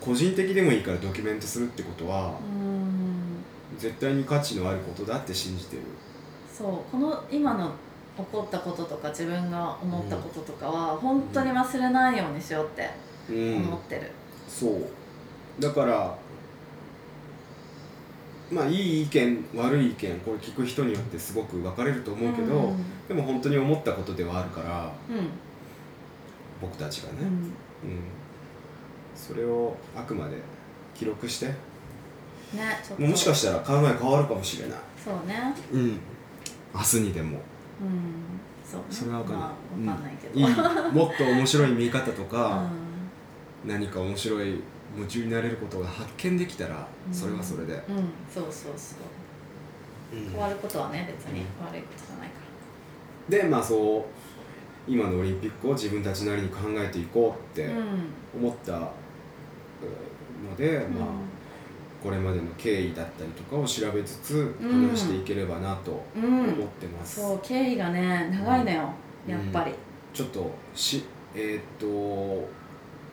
[0.00, 3.78] 個人的でもいいからドキュメントするってことはうん。
[3.78, 5.82] 絶対に価値のあることだって信じてる。
[6.52, 6.90] そう。
[6.90, 7.70] この今の
[8.16, 12.90] 起こったこととか自分が思ったこととかは本当に忘れないようにしようって
[13.30, 13.56] うん。
[13.68, 14.10] 思ってる、
[14.48, 14.82] そう。
[15.60, 16.16] だから
[18.52, 22.76] まあいい意見悪い意見これ聞く人によってすごく分かれると思うけど、うん。
[23.08, 25.28] でも本当に思ったことではあるからうん。
[26.60, 27.26] 僕たちがね、うん。
[27.26, 27.42] うん。
[29.16, 30.36] それをあくまで
[30.94, 31.46] 記録して。
[31.46, 31.54] ね
[32.86, 33.02] ちょっと。
[33.02, 35.54] もしかしたら考え変わるかもしれない、そうね。
[35.72, 35.98] うん、
[36.74, 37.38] 明日にでも。
[37.80, 38.40] うん。
[38.64, 38.86] そうね。
[38.90, 39.48] それは分かんない、
[39.86, 40.86] まあ、わかんないけど、うん。
[40.86, 40.92] いい。
[40.92, 42.68] もっと面白い見方とか、
[43.64, 44.60] う何か面白い
[44.94, 47.14] 夢中になれることが発見できたらうん。
[47.14, 47.82] それはそれで、ん、うん、
[48.32, 48.96] そうそうそ
[50.14, 50.16] う。
[50.16, 50.30] うん。
[50.30, 52.34] 変わることはね別に悪いことじゃないか
[53.28, 54.04] でまあそう
[54.86, 57.70] 今のオリンピックを自分たちなりに考えていこうって
[58.36, 58.80] 思ったうん
[60.50, 60.94] ので、うん。
[60.94, 61.08] まあ
[62.02, 64.90] これまでの経緯だったりとかを調べつつうん。
[64.90, 66.24] 話していければなとうん。
[66.24, 68.88] 思ってます、そう経緯がね長いのよ、
[69.26, 69.72] やっぱり、
[70.12, 72.48] ちょっとしえーっと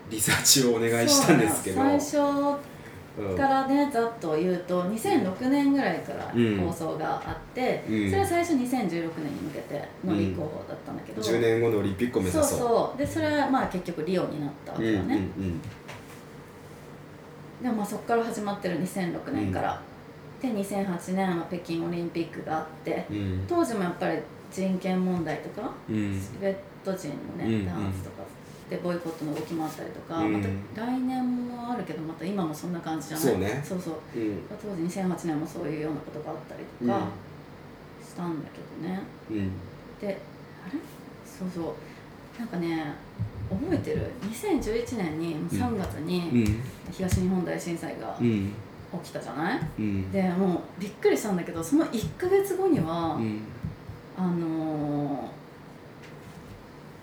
[0.09, 1.81] リサーチをお願いしたんですけど。
[1.81, 6.57] 最初うんからねざっと言うと2006年ぐらいからうん。
[6.57, 8.09] 放送があって、うん。
[8.09, 12.97] それは最初2016年に向けての立候補だったんだけど、10年後のオリンピックを目指そうそうそう。
[12.97, 15.61] でそれはまあ結局リオになったわけよね、うんうん
[17.61, 19.81] でもまあそこから始まってる2006年から、
[20.41, 23.17] で2008年は北京オリンピックがあってうん。
[23.17, 24.17] うん当時もやっぱり
[24.49, 26.17] 人権問題とかうん。
[26.17, 28.23] チベット人のね、うんダンスとか
[28.69, 30.33] でボイコットの動きもあったりとか、うん。
[30.33, 30.47] また
[30.85, 33.25] 来年もあるけどまた今もそんな感じじゃない？
[33.27, 33.63] そうね。
[33.65, 33.93] そうそう。
[34.15, 34.39] うん。
[34.61, 37.07] 当時2008年もそういうようなことがあったりとか
[38.03, 39.01] したんだけどね、
[39.31, 39.51] うん。
[39.99, 40.79] であれ？
[41.25, 42.39] そうそう。
[42.39, 42.93] なんかね
[43.49, 46.61] 覚えてる？2011年に3月うにん。
[46.91, 48.53] 東日本大震災がうん。
[49.03, 50.11] 起きたじゃない、うん。
[50.11, 53.41] でもうびっくりしたんだけどその1ヶ月後には、うん。
[54.17, 55.39] あのー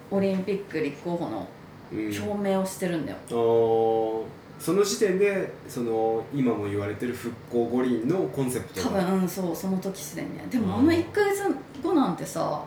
[0.09, 1.47] オリンピック立候補のうん
[1.93, 4.23] 表明をしてるんだよ、あー。
[4.59, 10.47] その時点でその今も言われてる復興五輪のコンセプト多が分うんそうその時すでにね。
[10.51, 10.87] でもあうん。
[10.87, 11.43] の1ヶ月
[11.83, 12.63] 後なんてさ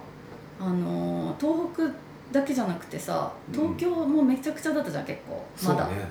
[0.59, 1.83] あのー東北
[2.31, 5.43] だけじゃなくてさ東京もめちゃくちゃだったじゃん結構。
[5.67, 6.05] まだ、そうね。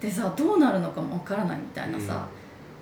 [0.00, 2.26] でさどうなるのかもわからないみたいなさ、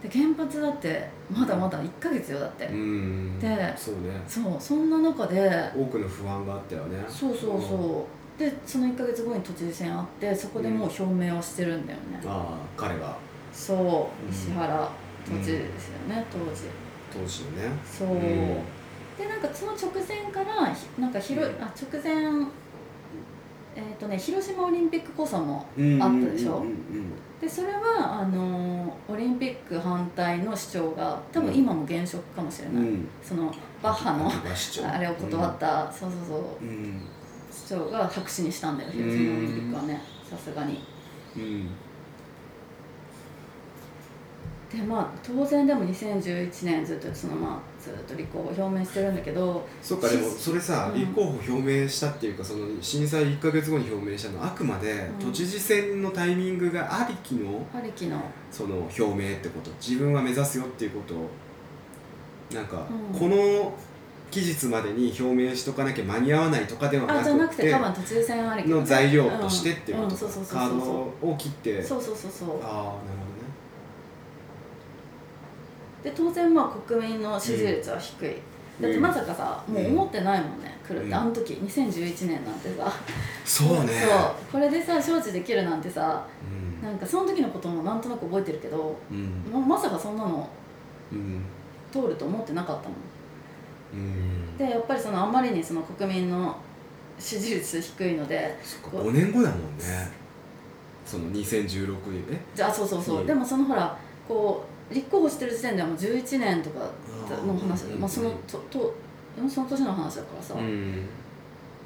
[0.03, 4.01] で原発だってまだまだ1ヶ月よだって、うん、うん、でそうね。
[4.27, 7.05] そうそんな中で多くの不安があったよね。
[7.09, 13.14] そうそうそうでその1ヶ月後に都知事選あってそこでもう表明をしてるんだよね、ああ彼が。
[13.53, 14.33] そううん。
[14.35, 14.90] 石原
[15.26, 16.62] 都知事ですよね、当時。
[17.12, 17.79] 当時のね。
[17.85, 18.18] そう、うん。
[18.18, 21.62] でなんかその直前からひなんか広い、うん。
[21.62, 22.46] あ直前
[23.76, 26.57] えっ、とね広島オリンピックこそもうんあったでしょ？
[26.57, 26.62] うん。
[26.62, 32.88] うんでそれはあのーオリンピック反対の主張が多分今も現職かもしれない、うん。
[32.88, 36.64] うんそのバッハのあれを断った、そうそうそう。
[36.64, 37.03] うん
[37.66, 40.01] 主張が白紙にしたんだよ広島オリンピックはね。
[40.29, 40.83] さすがに。
[41.37, 41.68] うん。
[44.70, 51.01] でまあ当然でも2011年ずっとそのまあずっと立候補表明してるんだけどそっかでもそれさ、うん。
[51.01, 55.27] 立候補表明したっていうかその震災1か月後に表明したのはあくまでうん。
[55.27, 58.20] 都知事選のタイミングがありきのハリキの。
[58.51, 59.70] その表明ってこと。
[59.81, 61.14] 自分は目指すよっていうこと。
[61.14, 61.29] を
[62.55, 63.18] なんか、うん。
[63.18, 63.73] この
[64.31, 70.57] 期日までに表明しとかなきゃ間に合わないとかではなあじゃなくくてて多分都知事選ありきの材料としてっていうことうんうんそうそうそう。
[70.57, 71.83] カードを切って。
[71.83, 72.90] そうそうそうそうああなる
[73.25, 73.31] ほ
[76.03, 78.37] で当然まあ国民の支持率は低い、
[78.81, 80.79] だってまさかさ、もう思ってないもんね。
[80.87, 81.14] 来るって、うん。
[81.14, 82.77] あの時2011年なんてさ。
[82.77, 82.93] どね
[83.45, 83.93] そうね。
[84.09, 84.53] そう。
[84.53, 86.83] これでさ招致できるなんてさうん。
[86.83, 89.45] なんかその時のこともなんとなく覚えてるけどうん。
[89.53, 90.49] ままさかそんなの
[91.12, 91.43] うん。
[91.93, 92.99] 通ると思ってなかったもん
[94.59, 96.57] でやっぱりそのあまりにその国民の
[97.18, 100.11] 支持率低いのでそっか5年後だもんね。
[101.05, 103.26] その2016年えじゃあそうそうそう、うん。
[103.26, 103.96] でもそのほら
[104.29, 106.90] こう立候補してる時点ではもう11年とか
[107.46, 108.94] の話うんまあ、そのとと
[109.48, 111.07] その年の話だからさ、うん。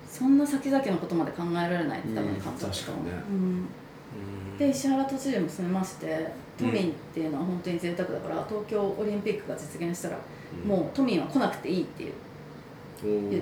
[0.09, 3.13] そんな先々のことまで考えられないって多分うん感じだった確かにね。
[3.31, 3.69] うん
[4.59, 6.73] で石原都知事も住みまして都うん。
[6.73, 10.19] 民っていうのは本当に贅沢だから、東京オリンピックが実現したら、
[10.65, 10.69] うん。
[10.69, 12.13] もう都民は来なくていいっていう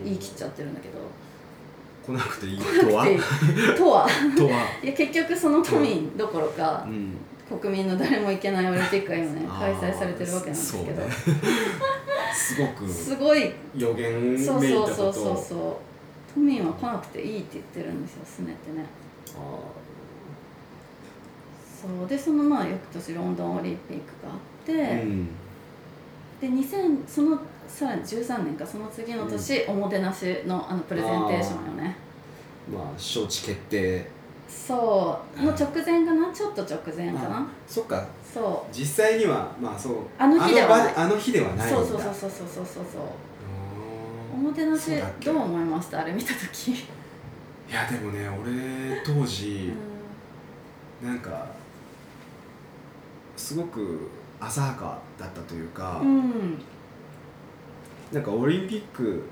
[0.04, 0.94] 言い切っちゃってるんだけど。
[2.04, 2.58] 来なくていい。
[2.58, 2.64] 来
[3.76, 4.06] とは？
[4.36, 4.66] とは？
[4.82, 7.16] いや結局その都民どころか、うん。
[7.60, 11.12] 国民の誰も行けないオリンピックが今ねあ開ー催されてるわけなんですけど、ね。
[12.34, 12.88] すごく。
[12.88, 13.52] すごい。
[13.76, 15.12] 予言めいたそうことそうそう。
[15.12, 15.76] そうそう
[16.34, 18.86] 都民は来なくていいって言ってるんですよすねってね。
[19.36, 19.38] あ
[21.82, 22.08] そう。
[22.08, 25.28] でそのまあ翌年ロンドンオリンピックがあって、うん、
[26.40, 31.96] で2000そのさらに13年かその次の年、うん、おもてなしのあのプレゼンテーションよね。
[32.72, 34.08] まあ招致決定。
[34.48, 35.42] そう。
[35.42, 36.32] の直前かな？
[36.32, 37.46] ちょっと直前かな？
[37.66, 38.06] そっか。
[38.32, 38.74] そう。
[38.74, 39.94] 実際にはまあそう。
[40.18, 40.94] あの日ではない。
[40.94, 43.02] あの日ではないそうそうそうそうそうそうそう。
[44.34, 44.90] おもてなし
[45.24, 46.00] どう思いました？
[46.00, 46.72] あれ見た時。
[46.72, 46.74] い
[47.72, 49.72] やでもね俺当時、
[51.02, 51.46] うん、なんか
[53.36, 54.08] すごく
[54.40, 56.62] 浅はかだったというか、うん、うん
[58.12, 59.22] なんかオリンピック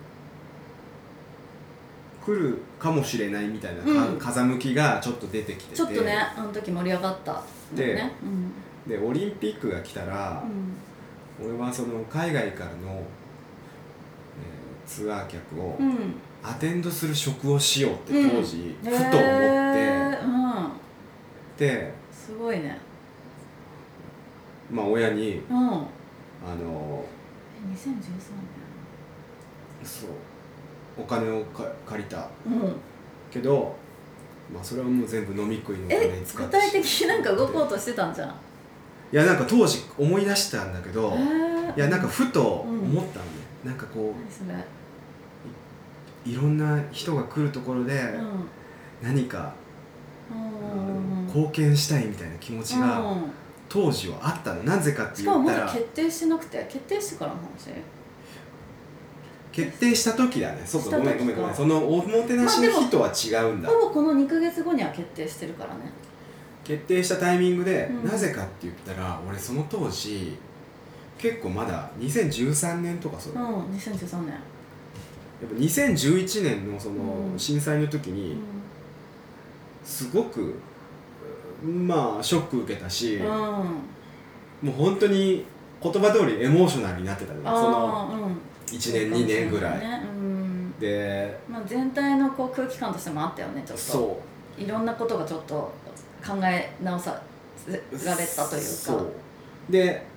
[2.24, 4.18] 来るかもしれないみたいなか、うん。
[4.18, 5.76] 風向きがちょっと出てきてて。
[5.76, 7.42] ちょっとねあの時盛り上がったの
[7.76, 8.12] でね。
[8.22, 8.26] う。
[8.26, 8.52] ん。
[8.90, 10.42] でオリンピックが来たら、
[11.42, 15.86] 俺はその海外からの、えーツアー客をうん。
[15.86, 18.30] うんアテンドする職をしようってうん。
[18.30, 19.10] 当時、ふと思っ
[21.58, 22.78] て、ですごいね
[24.70, 25.56] まあ親にうん。
[25.58, 27.04] あの
[27.72, 27.84] え2013
[29.84, 30.10] そう。
[30.98, 32.28] お金をか借りた。
[32.46, 32.76] 年うん。
[33.30, 33.74] けど、
[34.52, 36.56] まあ、それはもう全部飲み食いのお金使って。
[36.56, 38.28] 具体的になんか動こうとしてたんじゃん？
[38.28, 38.32] い
[39.16, 41.76] やなんか当時思い出したんだけど、へー。
[41.76, 43.24] いやなんかふと思ったの。
[43.26, 43.30] ね、
[43.64, 44.14] なんかこ
[46.26, 48.28] ういろんな人が来るところでうん。
[49.02, 49.52] 何か、
[50.30, 53.22] うん貢献したいみたいな気持ちがうん
[53.70, 54.64] 当時はあったの？
[54.64, 55.66] なぜかってしかも言ったら。
[55.66, 57.70] まだ決定してなくて決定してからの話
[59.52, 60.62] 決定した時だね。
[60.66, 61.14] そうかした時か。
[61.14, 61.54] ごめんごめんごめん。
[61.54, 65.92] そのおもてなしの日とは違うんだ、ほぼこの2か月後には決定してるからね。
[66.64, 68.08] 決定したタイミングで、うん。
[68.08, 70.36] なぜかって言ったら俺その当時
[71.16, 74.34] 結構まだ2013年とかそうだ、うんやっ2013年
[75.40, 76.94] ぱ2011年のその
[77.32, 77.38] うん。
[77.38, 78.36] 震災の時に
[79.84, 80.54] すごく
[81.64, 83.64] まあショック受けたし、うん、うん、も
[84.68, 85.44] う本当に
[85.82, 88.38] 言葉通りエモーショナルになってたのよそのああうん。
[88.66, 90.74] 1年2年ぐらい、ねうん。
[90.78, 93.82] でまあ、全体のこう空気感としてもあったよねちょっと。
[93.82, 94.20] そ
[94.58, 94.62] う。
[94.62, 95.72] いろんなことがちょっと
[96.24, 97.20] 考え直さ
[97.68, 97.80] られ
[98.26, 98.60] たというか。
[98.60, 99.12] そう。
[99.70, 100.10] で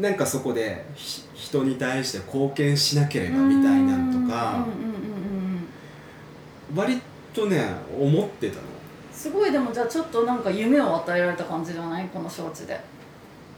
[0.00, 4.66] なんかそこでひ人に対して貢献しなければみたいなんとか
[6.74, 7.00] 割
[7.32, 7.64] とね
[7.98, 8.62] 思ってたの
[9.24, 12.06] すごいでもじゃあちょっとなんか夢を与えられた感じじゃない？
[12.12, 12.78] この招致で。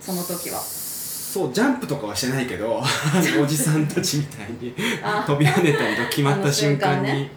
[0.00, 0.60] その時は。
[0.60, 2.80] そうジャンプとかはしてないけど
[3.42, 5.24] おじさんたちみたいにあ。
[5.26, 7.02] 飛び跳ねたりと決まった瞬間に。
[7.02, 7.30] ね。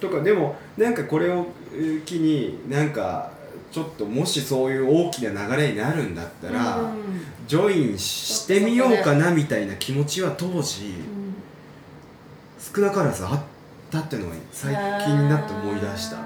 [0.00, 3.30] とかでもなんかこれをえー機になんか
[3.72, 6.92] ちょっともしそういう大きな流れになるんだったら、うん。
[7.48, 11.34] ジョインしてみようかなみたいな気持ちは当時うん。
[12.76, 13.40] 少なからずあっ
[13.90, 14.72] たってのが最
[15.04, 16.16] 近になって思い出した、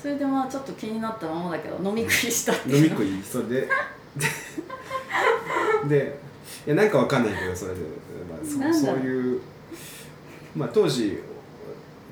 [0.00, 3.22] それでまあちょっと気になったままだけど飲み食いしたってん、いう飲み食い？
[3.22, 3.68] それで？
[5.88, 6.18] でで
[6.66, 7.80] いやなんかわかんないけどそれで、
[8.30, 9.00] まあ、そなんだろう。
[9.00, 9.40] そういう
[10.56, 11.18] まあ当時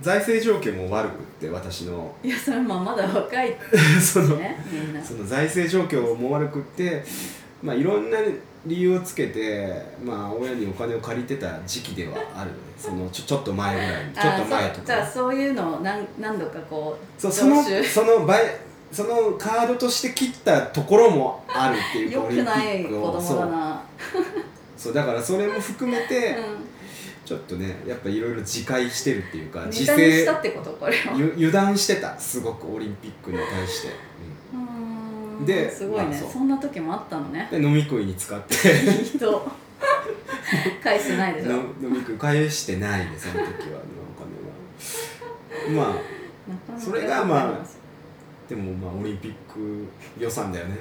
[0.01, 2.15] 財政状況も悪くって私の。
[2.23, 3.57] いやそれまあまだ若い
[4.01, 5.05] そのねみんな。
[5.05, 7.05] その財政状況も悪くって、
[7.63, 8.19] まあ、いろんな
[8.67, 14.07] 理由をつけて、まあ、親にお金を借りてた時期ではある そのちょちょっと前ぐらい。
[14.07, 18.43] にちょっと前とあそうじゃあかそういうのを何何度かこうそうそのその倍
[18.93, 23.83] そのカードとして切ったところもあるっていう よくない子供だな。
[24.77, 24.95] そう。
[24.95, 30.71] だからそれも含めて、うちょっとねやっぱいろいろ自戒してるっていうか自制たってこと？
[30.71, 31.15] これは。
[31.15, 32.19] ゆ油断してた。
[32.19, 33.97] すごくオリンピックに対して、うーん
[35.47, 37.49] ですごいね、まあそんな時もあったのね。
[37.53, 38.55] うんで飲み食いに使って。
[38.55, 39.49] い い人。
[40.83, 41.51] 返してないでしょ。
[41.51, 43.79] の飲み食い返してないねその時は。
[43.79, 43.85] ね
[45.61, 45.97] お金はま
[46.77, 47.59] あそれがまあ
[48.49, 49.87] でもまあオリンピック
[50.19, 50.77] 予算だよね。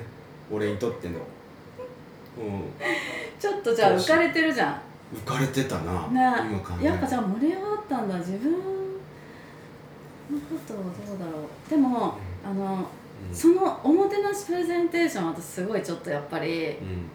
[0.52, 1.16] 俺にとっての。
[1.16, 1.20] う
[3.40, 4.74] ちょっとじゃあ浮かれてるじゃん。
[4.74, 4.80] ん
[5.16, 11.32] 浮かれてたな、ね今考えやっぱじゃあ盛り上がったんだ自分のことをどうだろ
[11.68, 11.70] う。
[11.70, 12.88] でもあの
[13.34, 17.10] そのおもてなしプレゼンテーション私すごいちょっとやっぱりうん。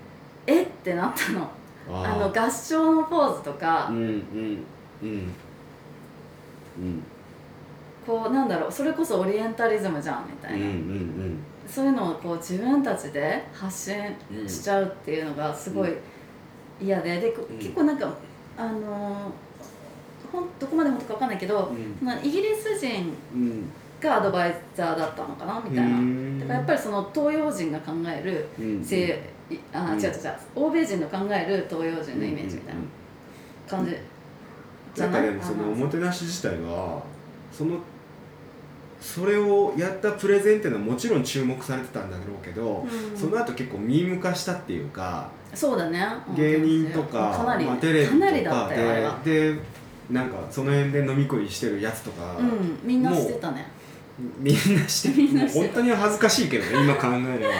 [0.47, 1.49] えってなったの。
[1.91, 4.65] ああの合唱のポーズとか、うんうん
[5.03, 5.33] うん。
[6.79, 7.03] うん。
[8.07, 11.39] こうなんだろうそれこそオリエンタリズムじゃんみたうんういな、ん。
[11.69, 13.97] そういうのをこう自分たちで発信
[14.33, 15.91] うんしちゃうっていうのがすごい
[16.81, 17.21] 嫌で。
[17.21, 17.59] で、こうん。
[17.59, 18.13] 結構なんか
[18.57, 19.31] あのー
[20.33, 21.99] ほんどこまで本当か分かんないけど、うん。
[22.05, 23.71] まあイギリス人うん
[24.03, 29.09] がアドバイザーだったのかなみたいな、うんだからやっぱりその東洋人が考えるうん西
[29.51, 30.01] いあうん。
[30.01, 32.81] 違う違う違う欧米人の考える東洋人のイメージみたいな
[33.69, 33.97] 感じ。
[34.95, 37.03] じゃなんかでもそのあおもてなし自体は
[37.51, 37.79] その
[39.01, 43.19] それをやったプレゼンっていうのはもちろん注目されてたんだろうけど、うん。
[43.19, 48.69] その後結構ミーム化したっていうかそうだね芸人とかかなり、まあ、テレビとか
[49.25, 49.61] でで
[50.11, 53.67] なんかその辺で飲み食いしてるやつとか、うんみんなしてたね
[54.39, 57.53] みんなしてみんなして本当に恥ずかしいけどね今考えれば、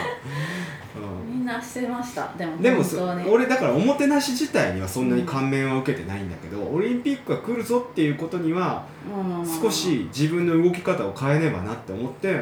[1.27, 2.31] みんなしてました。
[2.37, 2.83] でもうん、でも
[3.31, 9.61] 俺だからおもてなし自体にはそんなに感銘は受けてないんだけど、オリンピックが来るぞっていうことにはうん。
[9.61, 12.35] 少し自分の動き方を変えねばなって思って、う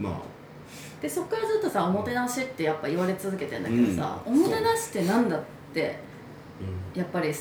[0.00, 0.02] ん。
[0.02, 0.12] まあ。
[1.00, 5.40] でそっからずっとさおもてなしってやっぱ言われ続けてんだけどさ、おもてなしってなんだっ
[5.72, 5.96] て
[6.94, 7.32] やっぱり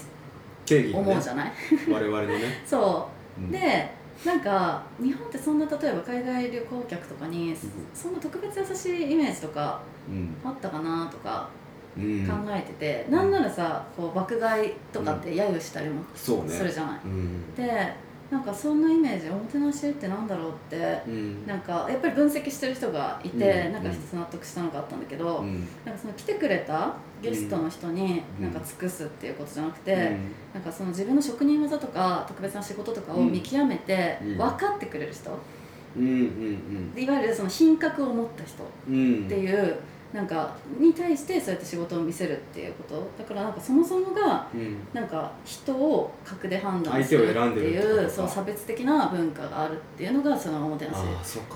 [0.93, 1.51] 思うじゃない？
[1.91, 3.09] 我々のね、 そ
[3.39, 3.41] う。
[3.41, 3.51] うん。
[3.51, 3.89] で
[4.25, 7.55] なんか日本ってそんな例えば海外旅行客とかに
[7.93, 10.35] そんな特別優しいイメージとかうん。
[10.43, 11.49] あったかなとか
[11.97, 12.27] うん。
[12.27, 16.31] 考えてて、なんならさこう爆買いとかって揶揄したりもす
[16.63, 17.55] るじゃない、うん。
[17.55, 17.95] で
[18.29, 21.47] なんかそんなイメージおもてなしってなんだろうってうん。
[21.47, 23.73] なんかやっぱり分析してる人がいて、うん。
[23.73, 25.67] なんか一つ納得したのがあったんだけど、うん。
[25.85, 28.43] なんかその来てくれたゲストの人にうん。
[28.43, 30.17] なんか尽くすっていうことじゃなくて、
[30.53, 34.37] なんかその自分の職人技とか特別な仕事とかを見極めてうん。
[34.37, 39.77] 分かってくれる人、うんうんでいわゆるその品格を持った人っていう
[40.13, 43.07] なんかに対してそうやって仕事を見せるっていうこと。
[43.17, 44.77] だからなんかそもそもがうん。
[44.93, 50.95] なんか人を格で判断するっていうそう差別的な文化があるっていうのがそのおもてなし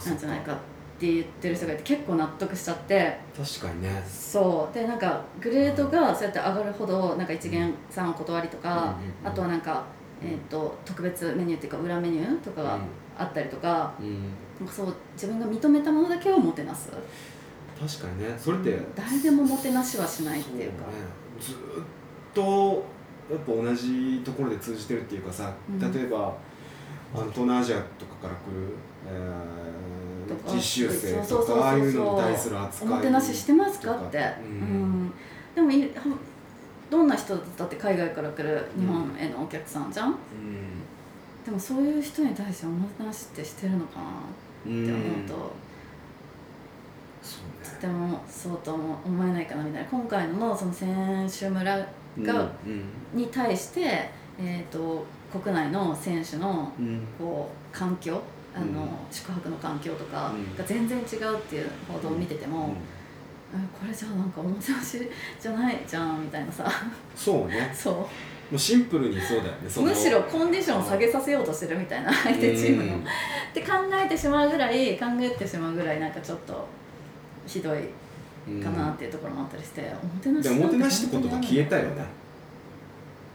[0.07, 0.55] なんじゃないかっ
[0.99, 3.17] て言ってる人がいて結構納得しちゃって。
[3.35, 4.03] 確かにね。
[4.07, 4.73] そう。
[4.73, 9.85] でなんかグレードがそうやって上がるほどなんか一元さんお断りとか、あとはなんか、
[10.21, 12.79] えー、と特別メニューっていうか裏メニューとかが
[13.17, 13.93] あったりとか
[14.69, 16.91] そう自分が認めたものだけをもてなす
[17.87, 18.37] 確かにね。
[18.37, 20.87] それって誰でももてなしはしないっていうか。
[20.87, 20.93] ね
[21.39, 21.85] ずーっ
[22.33, 22.85] と
[23.29, 25.79] やっぱ同じところで通じてるっていうかさ、うん。
[25.93, 26.33] 例えば
[27.13, 28.75] あの東南アジアとかから来る、
[29.07, 29.81] えー
[30.47, 35.05] 実習生とかああいうのに対する扱いおもてなししてますかって、とかううん。
[35.07, 35.13] ん
[35.53, 35.69] でも
[36.89, 40.15] どんな人だって海外から来る日本へのお客さんじゃん、うん。
[41.43, 44.05] でもそういう人に対しておもてなしってしてるのかな
[44.65, 45.51] うんって思うと、
[47.63, 49.89] とてもそうとも思えないかなみたいな。
[49.89, 51.85] 今回のその選手村が、
[52.65, 54.09] うんに対して、
[54.39, 56.71] えー、と国内の選手の
[57.17, 58.21] こう環境
[58.55, 58.89] あの、うん。
[59.11, 60.55] 宿泊の環境とかうん。
[60.57, 62.73] が全然違うっていう報道を見てても、
[63.53, 64.97] えこれじゃあなんかおもてなし
[65.39, 66.69] じゃないじゃんみたいなさ。
[67.15, 67.71] そうね。
[67.75, 68.07] そ
[68.51, 72.99] もうシンプルにそうだよねむしろコンディションを下げさせようとしてるみたいな相手チームの、っ
[73.53, 76.67] て考えてしまうぐらい考えてしまうぐらいなんかちょっと
[77.51, 77.79] ひどい
[78.47, 82.05] うんかなっていうところもあったりして、おもてなしでもおもてなしってことが消えたよね。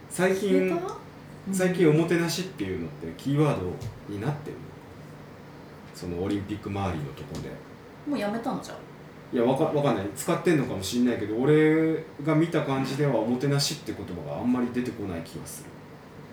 [0.09, 1.53] 最近消えた？
[1.53, 3.71] 最近おもてなしっていうのってキーワード
[4.09, 4.57] になってる
[5.95, 7.49] そのオリンピック周りのところで。
[8.07, 8.77] もうやめたのじゃん？
[9.33, 10.05] いやわかわかんない。
[10.15, 15.69] 使ってんのかもしんないけど俺が見た感じではおもてなしって言葉があんまり出てこない気がする。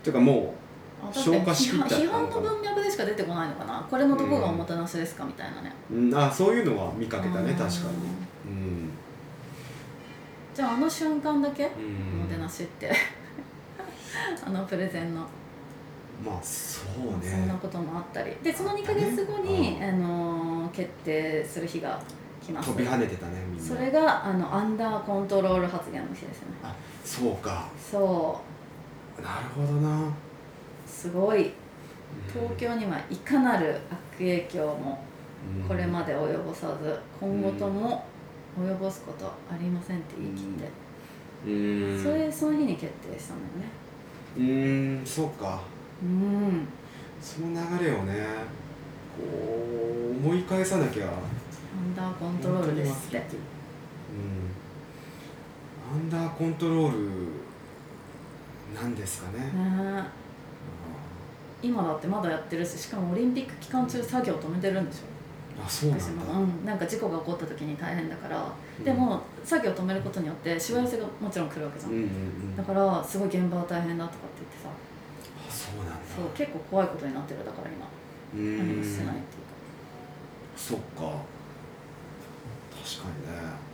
[0.03, 0.64] ていうかもあだって
[1.13, 1.97] 消化しきった。
[1.97, 7.71] 批判の文脈でしか出てこないのかなこれのどこがおもてなしですかみたいなねう、ん、あそういうのは見かけたね確かに
[8.47, 8.91] うん
[10.55, 12.93] じゃああの瞬間だけ、おもてなしって
[14.47, 15.23] あのプレゼンの、
[16.25, 22.01] まあそうねそんなこともあったりでその2か月後に、あの決定する日が
[22.45, 26.49] 来ます飛び跳ねてたねみんなそれがあのアンダーコントロール発言の日ですね
[27.05, 28.41] そうかそ
[29.19, 30.13] うなるほどな
[30.87, 31.53] すごい。
[32.33, 35.03] 東京にはいかなる悪影響も
[35.63, 35.69] うん。
[35.69, 38.05] これまで及ぼさず今後とも
[38.59, 40.47] 及ぼすことありませんって言い切っ
[41.45, 42.03] て、うん。
[42.03, 43.69] それその日に決定したんだよね。
[44.37, 45.61] うーんそうか。
[46.03, 46.67] うん。
[47.21, 48.27] その流れをね
[49.17, 49.23] こ
[50.13, 51.07] う思い返さなきゃ。
[51.07, 51.11] ア
[51.77, 53.19] ンダーコントロールですって。
[53.19, 53.25] うん。
[55.93, 57.09] アンダーコントロール
[58.75, 59.51] なんですかね、ね。
[59.55, 60.03] え
[61.65, 65.63] 今だってまだやってるししかもオリンピック期間中作業止めてるんでしょ。
[65.65, 66.05] あそうなんだ。
[66.05, 68.45] うん、なんか事故が起こった時に大変だから、
[68.85, 72.57] でも作業を止めることによってしわ寄せがもちろん来るわけじゃん、うんうんうん。
[72.57, 74.69] だからすごい現場は大変だとかって言ってさ。
[74.69, 76.01] あそうなんだ。
[76.17, 77.87] そう結構怖いことになってるだから今。
[78.35, 79.55] 何もしてないっていうか。
[80.57, 81.23] そっか。
[82.75, 83.65] 確かにね。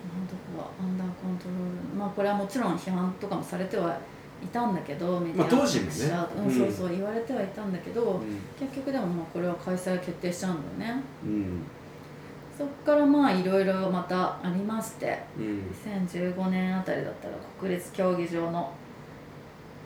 [0.00, 1.98] なんとかアンダーコントロール。
[1.98, 3.98] まあこれはもちろん批判とかもされては
[4.42, 5.92] いたんだけどメディアまあ当時もね。
[6.36, 6.54] うんうん。
[6.54, 8.20] そうそう言われてはいたんだけど、
[8.58, 11.02] 結局でもまあこれは開催決定しちゃうんだよね。
[11.24, 11.62] うん。
[12.56, 15.62] そっからまあいろいろまたありましてうん。
[15.86, 18.72] 2015年あたりだったら国立競技場の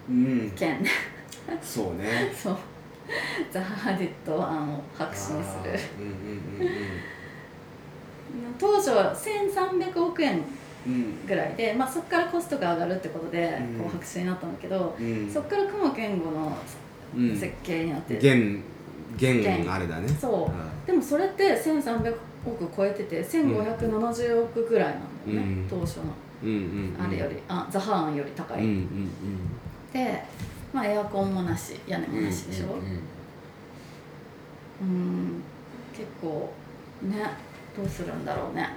[0.09, 0.51] うん。
[0.57, 0.85] 件。
[1.63, 2.33] そうね。
[2.35, 2.57] そう。
[3.53, 5.73] ザ・ハーディット案を白紙にする。
[5.73, 6.03] あー。
[6.03, 6.75] うんうん
[8.59, 10.45] 当初は1300億円うんうん
[11.27, 13.79] ぐらいで、まあ、そこからコストが上がるってことでうん。
[13.81, 15.31] こう白紙になったんだけど、うん。
[15.31, 16.57] そこから雲健吾の
[17.17, 17.37] うん。
[17.37, 18.61] 設計になって、現
[19.17, 20.09] 現あれだね。
[20.09, 20.45] そう。
[20.51, 25.67] あでもそれって1300億超えてて1570億ぐらいなんだよね、うん。
[25.69, 26.05] 当初の。
[26.43, 28.63] あれより、あザハーンより高い、
[29.93, 30.23] で、
[30.73, 32.67] まあ、エアコンもなし屋根もなしでしょ。
[34.83, 35.43] うん。
[35.97, 36.53] 結構
[37.03, 37.31] ね
[37.77, 38.69] どうするんだろうね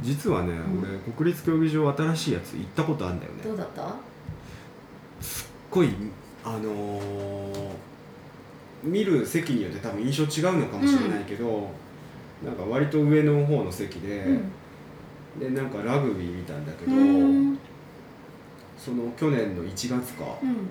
[0.00, 3.42] 実はね、ん俺国立競技場新しいやつ行ったことあるんだよね。
[3.44, 3.94] どうだった？
[5.20, 5.90] すっごい
[6.44, 7.70] あのー
[8.84, 11.68] 見る席によって多分印象違うのかもしれないけど、
[12.44, 14.24] なんか割と上の方の席で、
[15.40, 17.58] でなんかラグビー見たんだけうど、んうん。
[18.78, 20.68] その去年の1月かうん。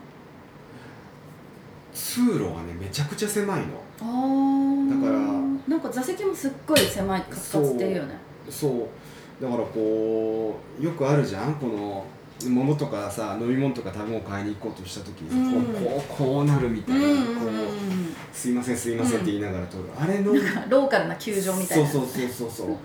[1.94, 3.66] 通路がねめちゃくちゃ狭いの。
[4.00, 5.02] あー。
[5.02, 5.20] だから
[5.68, 8.16] なんか座席もすっごい狭いカツカツっていうよね
[8.50, 9.44] そう。
[9.44, 11.56] だからこうよくあるじゃん？
[11.56, 12.06] この
[12.50, 15.86] 物とかさ飲み物とか食べ物買いに行こうとした時にさ、うん。
[15.86, 21.88] こうこうなるみたいな、うんうんうんこうすいませんすいませんって言いながら通る、あれのローカルな球場みたいな。
[21.88, 22.76] そうそうそうそうそう。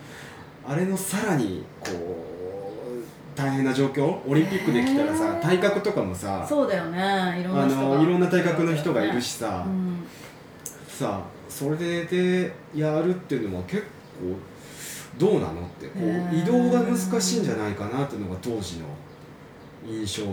[0.66, 4.18] あれのさらにこう大変な状況？
[4.28, 7.40] オリンピックできたらさ体格とかもさそうだよね。
[7.40, 7.96] いろんあな人が。
[7.96, 10.04] のいろんな体格の人がいるしさ、うん。
[10.86, 13.88] さそれでやるっていうのは結構
[15.18, 18.86] どうなのってこう移動が難しいんじゃないかなっていうのが当時の
[19.86, 20.26] 印象。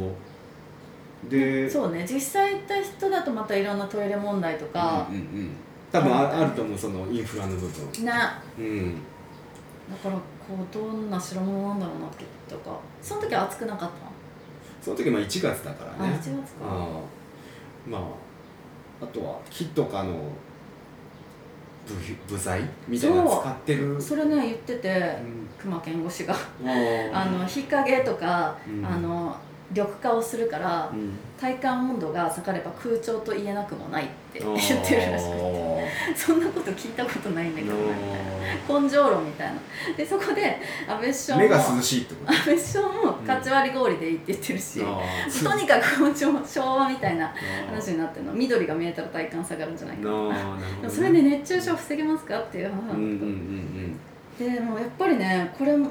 [1.30, 2.05] でそうね。
[2.07, 5.07] 実際行った人だとまたいろんなトイレ問題とか。
[5.09, 5.21] うんうん。
[5.21, 5.49] うん
[5.89, 8.05] 多分ああると思うそのインフラの部分。
[8.05, 8.11] ね
[8.59, 8.95] うん。
[9.89, 10.21] だからこ
[10.61, 12.78] うどんな代物なんだろうなってとか。
[13.01, 13.95] その時は暑くなかった
[14.82, 16.65] その時まあ1月だからあね1月か。
[17.88, 18.01] まあ
[19.01, 20.13] あとは木とかの
[21.88, 22.61] 部部材？
[22.88, 24.01] みたいなの使ってる？
[24.01, 25.47] それね言っててうん。
[25.61, 26.35] 熊健吾氏が。
[27.13, 28.85] あの日陰とか、うん。
[28.85, 29.35] あの
[29.71, 31.13] 緑化をするからうん。
[31.39, 35.66] 体感温度が下がれば空調と言えなくもないって言ってるらしくて
[36.16, 37.76] そんなこと聞いたことないんだけど
[38.80, 39.60] 根性論みたいな。
[39.95, 42.26] でそこで安倍首ー相も目が涼しいってこ。
[42.26, 44.80] と安倍首相もかち割り氷でいいって言ってるし、
[45.43, 47.34] とにかく昭昭和みたいな
[47.70, 48.34] 話になってるの。
[48.34, 50.10] 緑が見えたら体感下がるんじゃないか
[50.84, 50.89] な。
[50.89, 53.99] それで熱中症防げますかっていう話なんだけど、うん。
[54.55, 55.89] でもやっぱりねこれも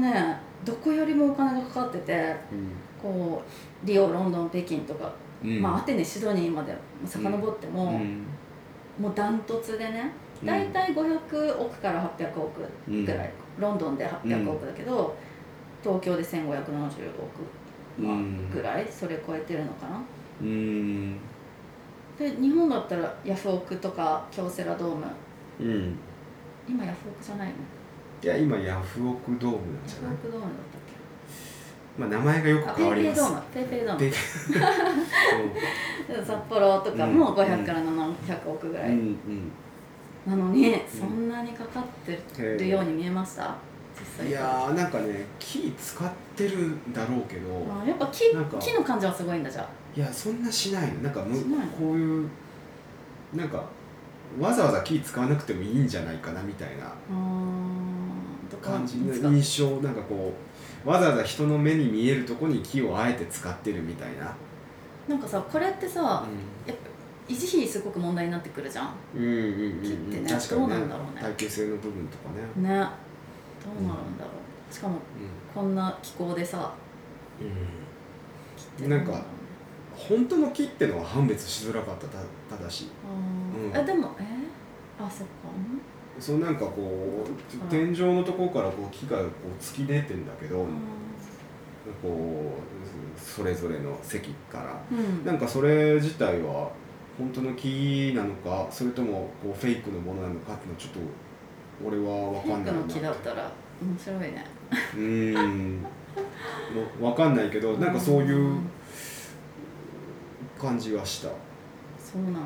[0.00, 2.70] ねどこよりもお金がかかっててうん。
[3.02, 3.42] こ
[3.84, 5.10] うリオロンドン北京とか、
[5.42, 5.60] うん。
[5.60, 6.74] まあアテネシドニーまで
[7.06, 8.26] 遡っても、うん
[8.98, 10.46] もうダントツでねうん。
[10.46, 15.16] 大体500億から800億ぐらい、ロンドンで800億だけど、
[15.82, 16.50] 東京で1570億、
[17.98, 20.00] まあうんぐらいそれ超えてるのかな。
[20.40, 21.18] うん。
[22.18, 25.04] で日本だったらヤフオクとか京セラドーム。
[25.60, 25.98] うん。
[26.68, 27.54] 今ヤフオクじゃないの？
[28.22, 30.16] いや今ヤフオクドームなんヤじゃない？
[30.16, 30.52] フオクドームだっ
[31.98, 33.22] まあ名前がよあく変わります。
[33.52, 34.68] ペイペイドームペイペイドー
[36.10, 39.52] ペイム 札幌とかもうん500から700億ぐらい、うんうん。
[40.26, 42.20] なのにそんなにかかって
[42.58, 43.54] るように見えました？
[44.26, 48.24] いやーなんかね木使ってるんだろうけどあやっぱ木
[48.58, 49.68] 木の感じはすごいんだじゃあ。
[49.96, 51.02] いやそんなしないの。
[51.02, 51.36] なんかむ
[51.78, 52.28] こういう
[53.34, 53.62] なんか
[54.40, 56.92] わざわざ木使わなくてもいいんじゃないかなみたいな
[58.60, 60.53] 感じの印象なんかこう
[60.84, 64.34] わざわざ人の目に見えるとこに木をあえて使ってるみたいな、
[65.08, 66.26] なんかさこれってさ
[66.66, 66.94] やっぱ
[67.32, 68.94] 維持費すごく問題になってくるじゃん。
[69.16, 69.82] うん、うんうんうん。
[69.82, 70.28] 木ってね。
[70.28, 71.22] 確かにどうなんだろうね。
[71.22, 72.30] 耐久性の部分とか
[72.62, 72.68] ね、ね。
[72.68, 74.30] どうなるんだろ
[74.70, 74.72] う。
[74.74, 74.98] しかも
[75.54, 76.74] こんな気候でさ
[78.80, 78.88] うん。
[78.88, 79.24] なんか
[79.94, 82.18] 本当の木ってのは判別しづらかったた
[82.56, 82.88] ただし
[83.62, 83.80] うん。
[83.80, 85.34] えでもえー、あそっか
[86.20, 90.68] そうなんかこう天井のところからこう木がこう突き出てんだけど、うん。
[92.02, 92.52] こ
[93.16, 94.82] うそれぞれの席から。
[94.90, 95.24] うん。
[95.24, 96.70] なんかそれ自体は
[97.18, 101.00] 本当の木なのかそれともこうフェイクのものなのかっていうのはちょっと
[101.86, 103.52] 俺は分かんないなフェイクの木だったら
[103.82, 104.44] 面白いね。
[104.94, 105.86] うーん。
[107.00, 108.70] 分かんないけどなんかそういううん
[110.58, 111.28] 感じはした、
[111.98, 112.40] そうなんだ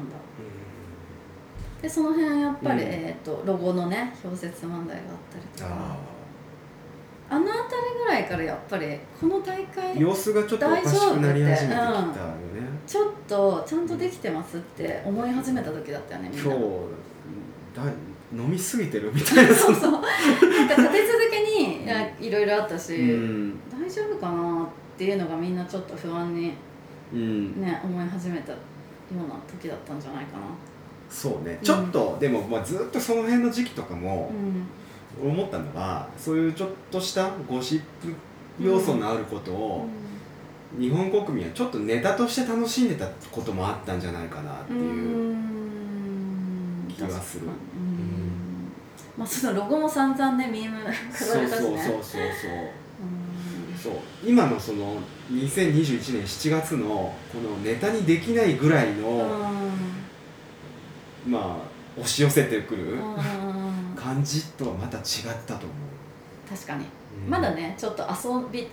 [1.81, 2.89] でその辺やっぱり、うん。
[2.89, 5.71] えー、とロゴのね表説問題があったりとか。
[5.71, 6.19] あ
[7.31, 12.15] あの辺りぐらいからやっぱりこの大あ会様子がちょっとおかしくなり始めてきたよね、
[12.87, 16.45] ちょっとちゃんとできてますって思い始めた時だったよねみんな。
[16.45, 16.61] 今日
[17.77, 17.83] だ。
[18.33, 19.53] 飲みすぎてるみたいな。
[19.55, 19.93] そうそう。
[19.93, 20.09] なんか
[20.75, 21.87] 立て続けに
[22.21, 23.59] いろいろあったし、うん。
[23.71, 24.67] 大丈夫かなっ
[24.97, 26.55] ていうのがみんなちょっと不安に
[27.13, 27.61] うん。
[27.61, 28.59] ね思い始めたよ
[29.13, 30.45] うな時だったんじゃないかな
[31.11, 31.59] そうね。
[31.61, 31.65] うん。
[31.65, 34.67] ちょっと、でも、まあ、ずっとその辺の時期とかもうん。
[35.21, 38.15] 思ったのはそういうちょっとしたゴシップ
[38.61, 39.89] 要素のあることを、
[40.79, 44.85] 日本国民はちょっとネタとして楽しんでたこともあったんじゃないかなっていう、う
[45.35, 46.87] ん。
[46.89, 47.47] 気がする。
[49.17, 51.63] まあそのロゴも散々ねミーム飾そうられたしね。
[51.63, 52.19] そうそうそうそ
[53.89, 53.93] うそう。
[54.25, 54.97] 今のその
[55.33, 60.08] 2021年7月のこのネタにできないぐらいの、うん
[61.27, 61.59] ま
[61.97, 65.05] あ押し寄せてくるうん感じとはまた違っ
[65.47, 65.75] たと思
[66.49, 66.85] 確かに。
[66.85, 66.87] う、
[67.25, 67.31] うん。
[67.31, 68.67] まだねちょっと遊び遊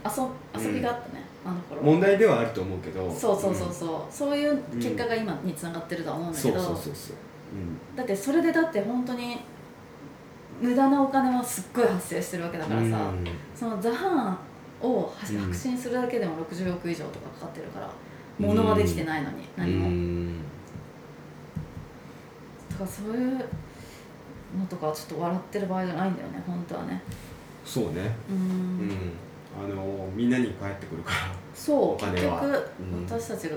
[0.56, 1.82] 遊びがあったね、あの頃。
[1.82, 3.12] 問題ではあると思うけど。
[3.12, 7.16] そうそうそうそう、そういう結果が今につながってるとは思うんだけど、そうそうそうそう。
[7.98, 9.39] だってそれでだって本当に
[10.62, 13.28] 無駄なお金はすっごい発生してるわけだからさ、うん。
[13.56, 14.38] そのザハ
[14.82, 15.38] ンをうん。
[15.38, 17.89] 白信するだけでも60億以上とかかかってるから
[18.38, 20.36] 物はできてないのに何も、うん
[22.76, 23.38] だからそういう
[24.59, 27.01] のとかはちょっと笑ってる場合じゃないんだよね本当はね。
[27.63, 28.13] そうね。
[28.30, 28.88] ううん。
[28.88, 28.91] ん
[29.57, 31.17] あのみんなに返ってくるから
[31.53, 33.05] そう結局、うん。
[33.05, 33.55] 私たちが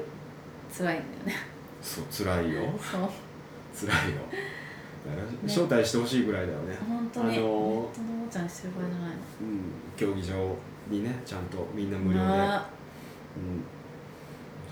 [0.72, 1.34] 辛いんだよね。
[1.82, 2.62] そう辛いよ。
[2.78, 3.88] そう。
[3.88, 4.20] 辛いよ。
[5.46, 6.76] 招待してほしいぐらいだよね。
[6.86, 7.88] 本当に、あのおも
[8.30, 9.16] ちゃにしてる場合じゃないの。
[9.40, 9.60] うん。
[9.96, 10.56] 競技場
[10.88, 12.42] にねちゃんとみんな無料で、うん、ね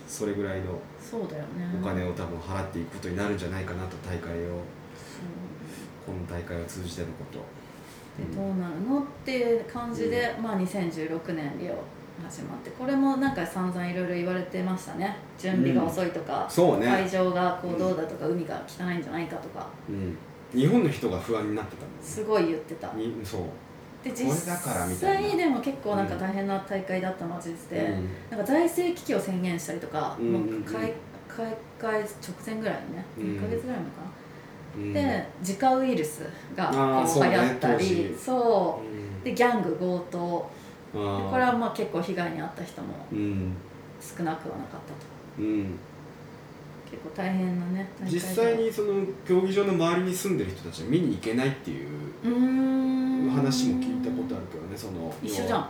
[0.06, 1.78] それぐらいのそうだよね。
[1.80, 4.60] お金を多分払っていくことになるんじゃないかなと大会を
[6.04, 7.38] この大会を通じてのこと。
[8.16, 11.74] でどうなるのっていう感じで、まあ、2016年リオ
[12.24, 15.16] 始まってこれもなんか散々いろいろ言われてましたね。
[15.38, 19.68] 準備が遅いとか、そうね、会場がこうどうだとか、海が汚いんじゃないかとか。
[19.88, 20.16] うん、
[20.58, 22.92] 日本の人が不安になってたすごい言ってた。
[22.94, 23.40] にそう
[24.04, 27.94] で実際でも結構なんか大変な大会だったのは事実で、
[28.30, 30.32] なんか財政危機を宣言したりとか、うん。
[30.32, 30.92] もう開
[31.28, 32.06] 開会直
[32.44, 33.24] 前ぐらいのね、うん。
[33.36, 33.92] 1ヶ月ぐらい前か
[34.76, 34.92] うん。
[34.92, 36.22] な、でジカウイルス
[36.54, 39.20] が流行ったりそうう。
[39.20, 39.24] ん。
[39.24, 40.50] でギャング強盗。
[40.92, 43.52] これはまあ結構被害に遭った人もうん。
[44.00, 45.06] 少なくはなかったと。
[45.38, 45.78] うん
[46.88, 55.68] 結構大変なね実際にその競技場の周りに住んでる人たちは見に行けないっていう話も聞いたことあるけどねその一緒じゃん。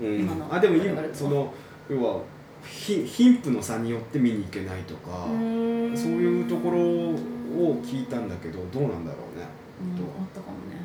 [0.00, 0.20] うん。
[0.20, 1.52] 今のあでも今その
[1.88, 2.20] 要は
[2.64, 5.36] ひ貧富の差によって見に行けないとかそう
[6.12, 7.16] いうところを
[7.82, 9.46] 聞いたんだけどどうなんだろうね
[9.80, 10.80] うんどうあったかもね。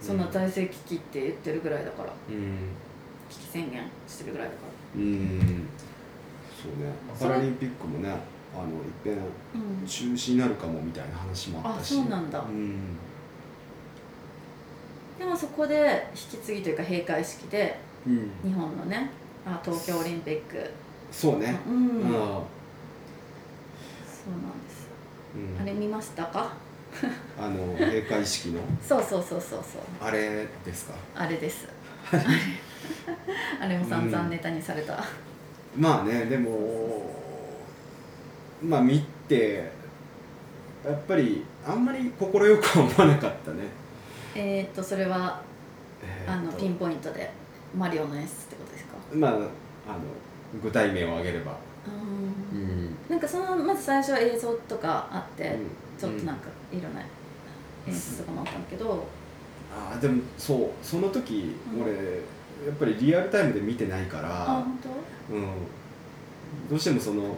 [0.00, 2.68] そんな財政危機って言ってるぐらいだからうん。
[3.30, 4.58] 危機宣言してるぐらいだか
[4.96, 5.66] うん。
[6.60, 6.92] そうね。
[7.18, 8.14] パラリンピックもね
[8.54, 9.16] あのいっぺん
[9.86, 11.94] 中止になるかもみたいな話もあったし。
[11.94, 12.40] あそうなんだ。
[12.40, 12.96] うん。
[15.18, 18.30] でもそこで引き継ぎというか閉会式でうん。
[18.44, 19.10] 日本のね
[19.46, 20.70] あ東京オリンピック。
[21.10, 21.58] そうね。
[21.66, 22.02] うん、うん。
[22.02, 22.44] そうなんで
[24.70, 24.88] す。
[25.36, 25.62] うん。
[25.62, 26.52] あれ見ましたか？
[27.40, 28.60] あの閉会式の。
[28.86, 29.82] そうそうそうそうそう。
[30.00, 30.94] あれですか？
[31.14, 31.66] あれです。
[32.12, 32.22] あれ
[33.60, 35.02] あれも散々ネタにされた、
[35.76, 37.21] まあねでも
[38.62, 39.70] まあ見て
[40.84, 43.64] やっぱりあんまり快くは思わなかったね。
[44.34, 45.40] えーっとそれは
[46.26, 47.30] あのピンポイントで
[47.76, 48.96] マリオの演出ってことですか？
[49.14, 49.42] まああの
[50.62, 51.52] 具体名を挙げれば。
[51.52, 52.86] ううん。
[52.86, 55.98] んなんかそのまず最初は映像とかあって、うん。
[55.98, 57.00] ちょっとなんかいろんな
[57.86, 59.04] 演出とかもあったんだけど、
[59.72, 61.82] ああでもそうその時、うん。
[61.82, 61.98] 俺や
[62.72, 64.78] っぱりリアルタイムで見てないかあら、本
[65.28, 65.34] 当？
[65.34, 65.44] うん、
[66.70, 67.36] どうしてもその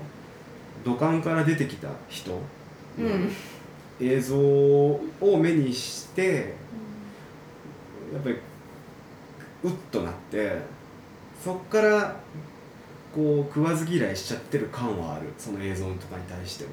[0.84, 2.30] 土管から出てきた人。
[2.30, 2.38] の
[2.98, 3.30] うん。
[4.00, 6.54] 映像を目にして
[8.12, 8.36] やっぱり
[9.62, 10.58] うっとなって
[11.42, 12.16] そっから
[13.14, 15.32] こう食わず嫌いしちゃってる感はある。
[15.38, 16.70] その映像とかに対しても。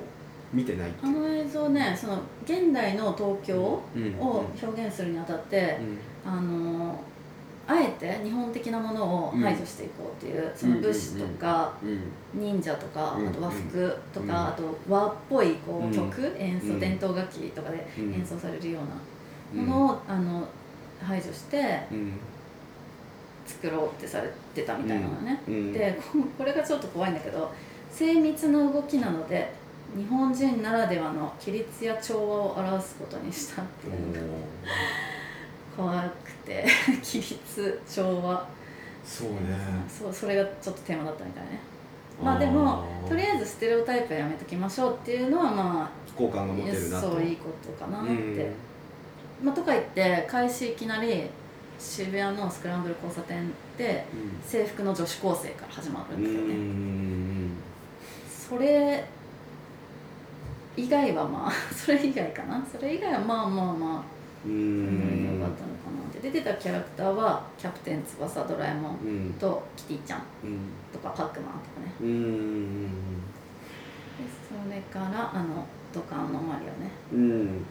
[0.53, 1.18] 見てないっていう。
[1.18, 4.20] あの映像ねその現代の東京うん。
[4.20, 5.80] を表現するにあたって、
[6.26, 6.32] うん。
[6.32, 6.99] あの
[7.68, 11.74] あえて日本的なものを排除していこうっていう、その武士とか、
[12.34, 13.28] 忍者とか、うん。
[13.28, 14.32] あと和服とか、うん。
[14.32, 15.91] あと和っぽいこうん。
[15.91, 16.80] う曲、演奏、うん。
[16.80, 18.14] 伝統楽器とかでうん。
[18.14, 18.80] 演奏されるよ
[19.55, 20.47] うなものを、あの
[21.01, 22.14] 排除してうん
[23.45, 25.74] 作ろうってされてたみたいなのね、うん。
[25.74, 27.51] でここれがちょっと怖いんだけど
[27.89, 29.51] 精密な動きなので
[29.95, 33.93] 日本人ならではの規律や調和を表すことにしたっていう
[35.76, 36.65] 怖くて
[37.03, 38.47] 規律調和。
[39.03, 39.38] そうね。
[39.88, 41.59] そうそれがちょっとテーマだったみたいね。
[42.22, 47.11] まあでもとりあえずステレオタイプはやめときましょうっていうのはま好感があ持てるなと。
[47.11, 48.13] そういいことかなって、う
[49.43, 49.45] ん。
[49.45, 51.30] まあ、とか言って開始いきなり
[51.80, 54.05] 渋谷のスクランブル交差点で
[54.45, 57.51] 制服の女子高生から始まるうんんですよね、うん。
[58.30, 59.03] それ
[60.78, 62.63] 以外はまあ それ以外かな。
[62.72, 66.20] それ以外はまあまあまあう良んかったのかなって。
[66.20, 69.34] 出てたキャラクターはキャプテン翼ドラえもんうん。
[69.39, 70.60] とキティちゃんうん
[70.92, 71.94] とかパックマンとかね。
[72.02, 72.84] うん。
[72.88, 72.89] で
[74.48, 76.92] それからあの土管のマリオね。
[77.14, 77.66] うん。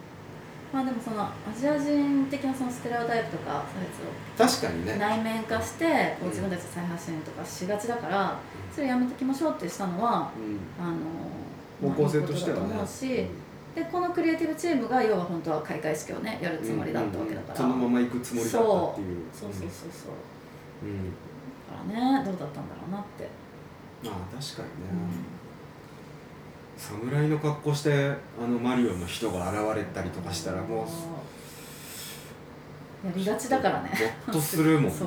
[0.72, 4.96] まあでもそのアジア人的なそのステレオタイプとか差別を確かにね。
[4.98, 8.38] 内面化してこう自分たちで再発信とかしがちだから
[8.72, 10.58] それやめてきましょうってしたのはうん。
[10.84, 12.74] あの方向性としてはね
[13.80, 19.24] でこのクリエイティブチームが要は本当は開会式をねやるつもりだったわけだから、そのまま行くつもりだったっていう。
[19.32, 19.52] そう。
[19.52, 20.08] そうそうそ
[20.84, 20.88] うう。
[20.88, 21.10] ん。
[21.10, 23.28] だからねどうだったんだろうなって、
[24.04, 25.40] まあ確かにうね
[26.76, 30.84] 侍の格好してあのマリオの人が現れたりとかしたらも
[33.04, 33.90] うやりがちだからね。
[34.26, 34.90] ゾッとするもんね。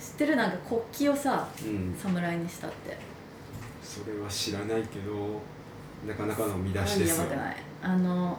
[0.00, 1.94] 知ってるなんか国旗をさーうん。
[1.94, 2.96] 侍にしたって。
[3.82, 5.40] それは知らないけど
[6.06, 7.24] なかなかの見出しですよ。
[7.24, 7.56] やばくない？
[7.82, 8.36] あのあ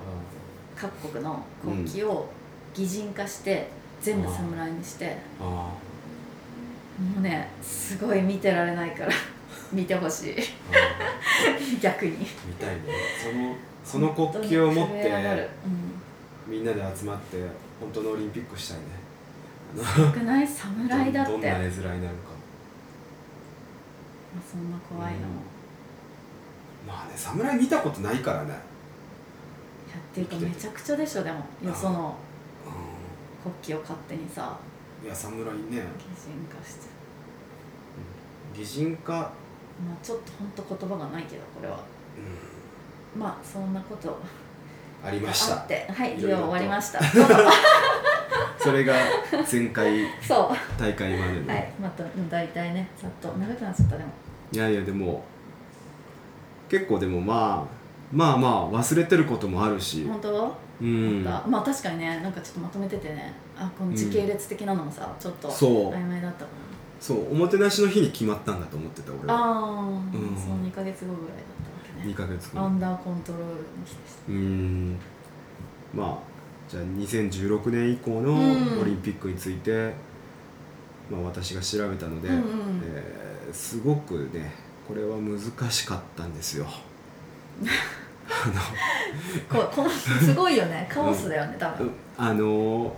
[0.79, 2.29] 各国の国旗を
[2.73, 3.69] 擬人化して
[4.01, 5.17] 全部侍にして。
[5.39, 9.11] あもうねすごい見てられないから
[9.73, 10.35] 見てほしい。
[10.39, 10.43] あ
[11.81, 12.11] 逆に。
[12.45, 12.81] 見たいね。
[13.23, 15.41] そのその国旗を持っ本当に震え上がる。
[15.43, 15.49] て
[16.47, 17.37] みんなで集まって
[17.79, 18.83] 本当のオリンピックしたいね。
[19.75, 20.47] うん、少ない？
[20.47, 21.31] 侍だって。
[21.31, 22.33] どんな絵面になるか。
[24.35, 25.19] まあそんな怖いの、
[26.87, 28.49] まあね侍見たことないからね。
[28.49, 28.55] いや
[29.97, 32.15] っていうかめちゃくちゃでしょでもよその
[32.65, 34.57] う国旗を勝手にさ。
[35.03, 35.61] んいや侍ね。
[35.71, 35.81] 擬人
[36.49, 36.87] 化して。
[38.55, 39.13] 擬人化。
[39.13, 41.77] まあちょっと本当言葉がないけどこれは。
[41.77, 44.15] うまあそんなことん
[45.05, 45.87] ありましあったて。
[45.91, 46.43] はいいろいろと。
[46.43, 46.99] 終わりました。
[48.57, 48.93] それが
[49.51, 50.05] 前回
[50.79, 54.09] 大会までの、はいまた大体ねざっと長くなっちゃったでも。
[54.53, 55.23] いやいやでも
[56.73, 60.05] 結構でもまあまあまあ忘れてることもあるし。
[60.05, 60.55] 本当？
[60.81, 61.23] うん。
[61.23, 63.31] だまあ確かにねなんかちょっとまとめててね。
[63.55, 65.93] あこの時系列的なのもさ、ちょっとそう。
[65.93, 66.51] 曖昧だったか
[66.99, 69.27] そうおもてなしの日に決まったんだと思ってた俺。
[69.27, 70.11] なはああ、ん。
[70.11, 70.17] そ
[70.49, 72.11] の2か月後ぐらいだったわけね。
[72.11, 72.59] 2ヶ月後。
[72.59, 73.53] アンダーコントロールの
[73.85, 74.31] 日でした。
[74.31, 74.97] うん。
[75.93, 76.17] まあ
[76.67, 78.81] じゃあ2016年以降のうん。
[78.81, 79.93] オリンピックについて、
[81.11, 82.81] まあ、私が調べたので、うんうん。
[82.83, 84.51] えーすごくね
[84.87, 85.39] これは難
[85.71, 86.65] しかったんですよ。
[89.49, 90.87] ここのすごいよね。
[90.91, 92.91] カオスだよね多分、あのー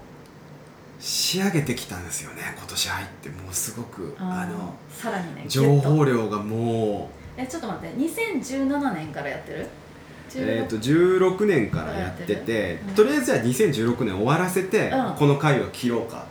[0.97, 3.29] 仕上げてきたんですよね今年入って。
[3.29, 7.41] もうすごくあのさらにね情報量がもう。
[7.41, 9.67] えちょっと待って2017年からやってる？
[10.37, 12.95] えー、と16年からやっててうん。
[12.95, 15.15] とりあえずじゃあ2016年終わらせて、うん。
[15.15, 16.25] この回を切ろうか。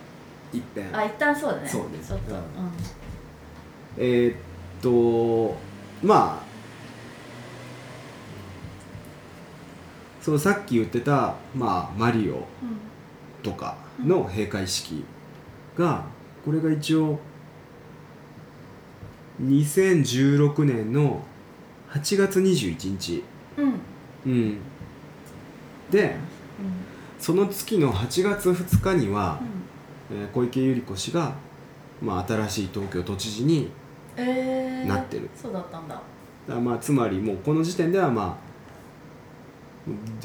[0.53, 1.69] いっぺんあ一旦そうだね。
[1.69, 1.89] そうね。
[2.05, 2.45] ちょっと、ううんん。
[3.99, 4.37] えーっ
[4.85, 5.57] と
[6.03, 6.45] まあ
[10.21, 12.47] そうさっき言ってた、まあ、マリオ
[13.43, 15.05] とかの閉会式
[15.77, 16.05] が
[16.45, 17.19] これが一応
[19.43, 21.23] 2016年の
[21.91, 23.25] 8月21日、
[23.59, 23.73] うんうん。
[24.27, 24.59] うん、
[25.91, 26.17] で
[27.19, 29.41] その月の8月2日には、
[30.11, 31.35] えー小池百合子氏が、
[32.03, 33.84] まあ、新しい東京都知事にえー、
[34.17, 35.29] なってる。
[35.35, 36.01] そうだったんだ。
[36.49, 38.55] だまあつまりもうこの時点ではまあ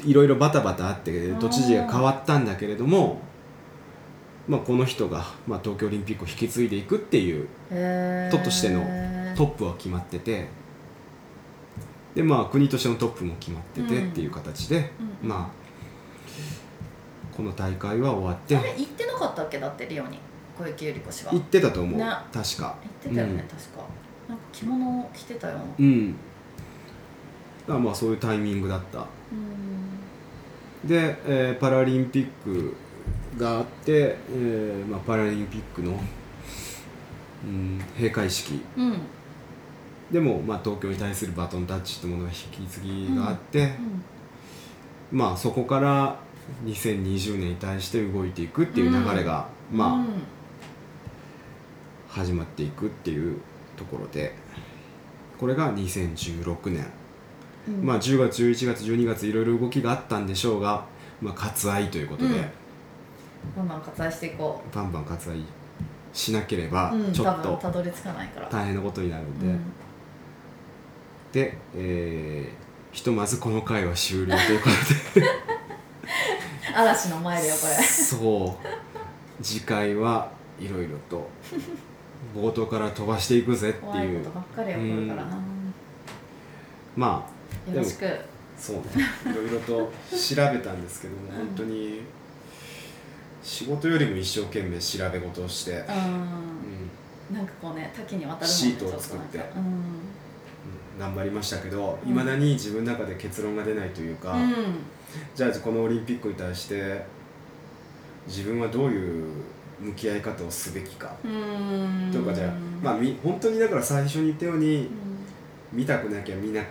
[0.04, 3.20] いろいろバタバタあって都知事が変わったんだけれども、
[4.48, 8.36] まあ、この人が、まあ、東京オリンピックを引き継いでいくっていうへー。
[8.36, 8.80] 都としての
[9.36, 10.48] トップは決まってて
[12.14, 14.90] でまあ国としてのトップも決まっててっていう形で、
[15.22, 15.28] うん。
[15.28, 15.60] まあ
[17.36, 18.56] この大会は終わって。
[18.56, 19.58] あれ行ってなかったっけ？
[19.58, 20.18] だってリオに
[20.60, 21.32] 小池百合子氏は。
[21.32, 22.76] 行ってたと思う、ね確か。
[22.82, 23.38] 行ってたよね、うん。
[23.38, 23.84] 確か。
[24.28, 25.58] なんか着物を着てたよ。
[25.78, 26.14] うん。
[27.66, 28.98] だまあそういうタイミングだった。
[28.98, 30.88] うん。
[30.88, 32.74] で、えーパラリンピック
[33.38, 35.98] があって、えーまあ、パラリンピックの、
[37.44, 38.60] うん、閉会式。
[38.76, 38.98] うん。
[40.10, 43.70] でも、まあ、東京に対するバトンタッチってものが引き継ぎがあって、
[45.12, 46.18] まあそこから
[46.64, 50.04] 2020年に対して動いていくっていう流れが、まあ、
[52.10, 53.40] 始まっていくっていう
[53.76, 54.34] ところで
[55.38, 56.86] これが2016年、
[57.68, 57.86] うん。
[57.86, 60.84] まあ10月11月12月いろいろ動きがあったんでしょうが、
[61.22, 62.34] まあ、割愛ということで、うん。
[63.56, 65.42] どんどん割愛していこバンバン割愛
[66.12, 69.60] しなければちょっとたどり着かないから、大変なことになるんで、うん。
[71.32, 74.68] で、えーひとまずこの回は終了というこ
[75.14, 75.26] とで。
[76.74, 77.72] 嵐の前だよこれ。
[77.84, 79.44] そう。
[79.44, 81.28] 次回はいろいろと
[82.34, 85.38] 冒頭から飛ばしていくぜって怖いいうことばっかり起こるからな、
[86.96, 87.26] ま
[87.66, 88.06] あよろしく。
[88.58, 88.82] そうね。
[89.24, 91.46] いろいろと調べたんですけども、うん。
[91.46, 92.02] 本当に
[93.42, 97.34] 仕事よりも一生懸命調べ事をして、ううん。
[97.34, 99.70] んなんかこうね多岐にわたるシートを作ってちょとなんか
[100.98, 102.10] 頑張りましたけどうん。
[102.10, 104.54] いまだに自分の中で結論が出ないというか、うん、
[105.34, 107.04] じゃあこのオリンピックに対して
[108.26, 109.32] 自分はどういう
[109.80, 112.52] 向き合い方をすべきか、うん、とかじゃあ、
[112.82, 114.88] まあ、み本当にだから最初に言ったように
[115.72, 116.66] 見たくなきゃ見なく、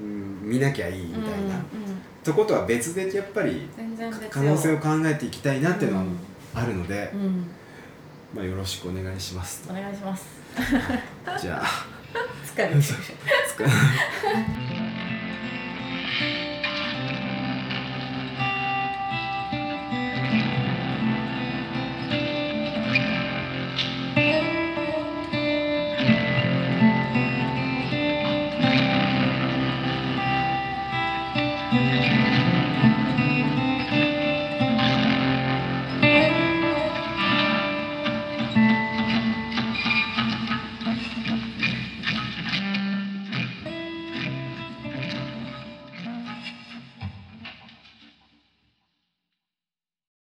[0.00, 1.60] うん、見なきゃいいみたいな、うんうんうん。
[2.22, 3.68] とことは別でやっぱり
[4.30, 6.18] 可能性を考えていきたいなっていうのはうん。
[6.54, 7.46] あるので、うん、
[8.34, 10.26] まあ、よろしくお願いしますお願いします。
[11.40, 11.66] じゃあ。
[12.44, 12.80] 疲れてる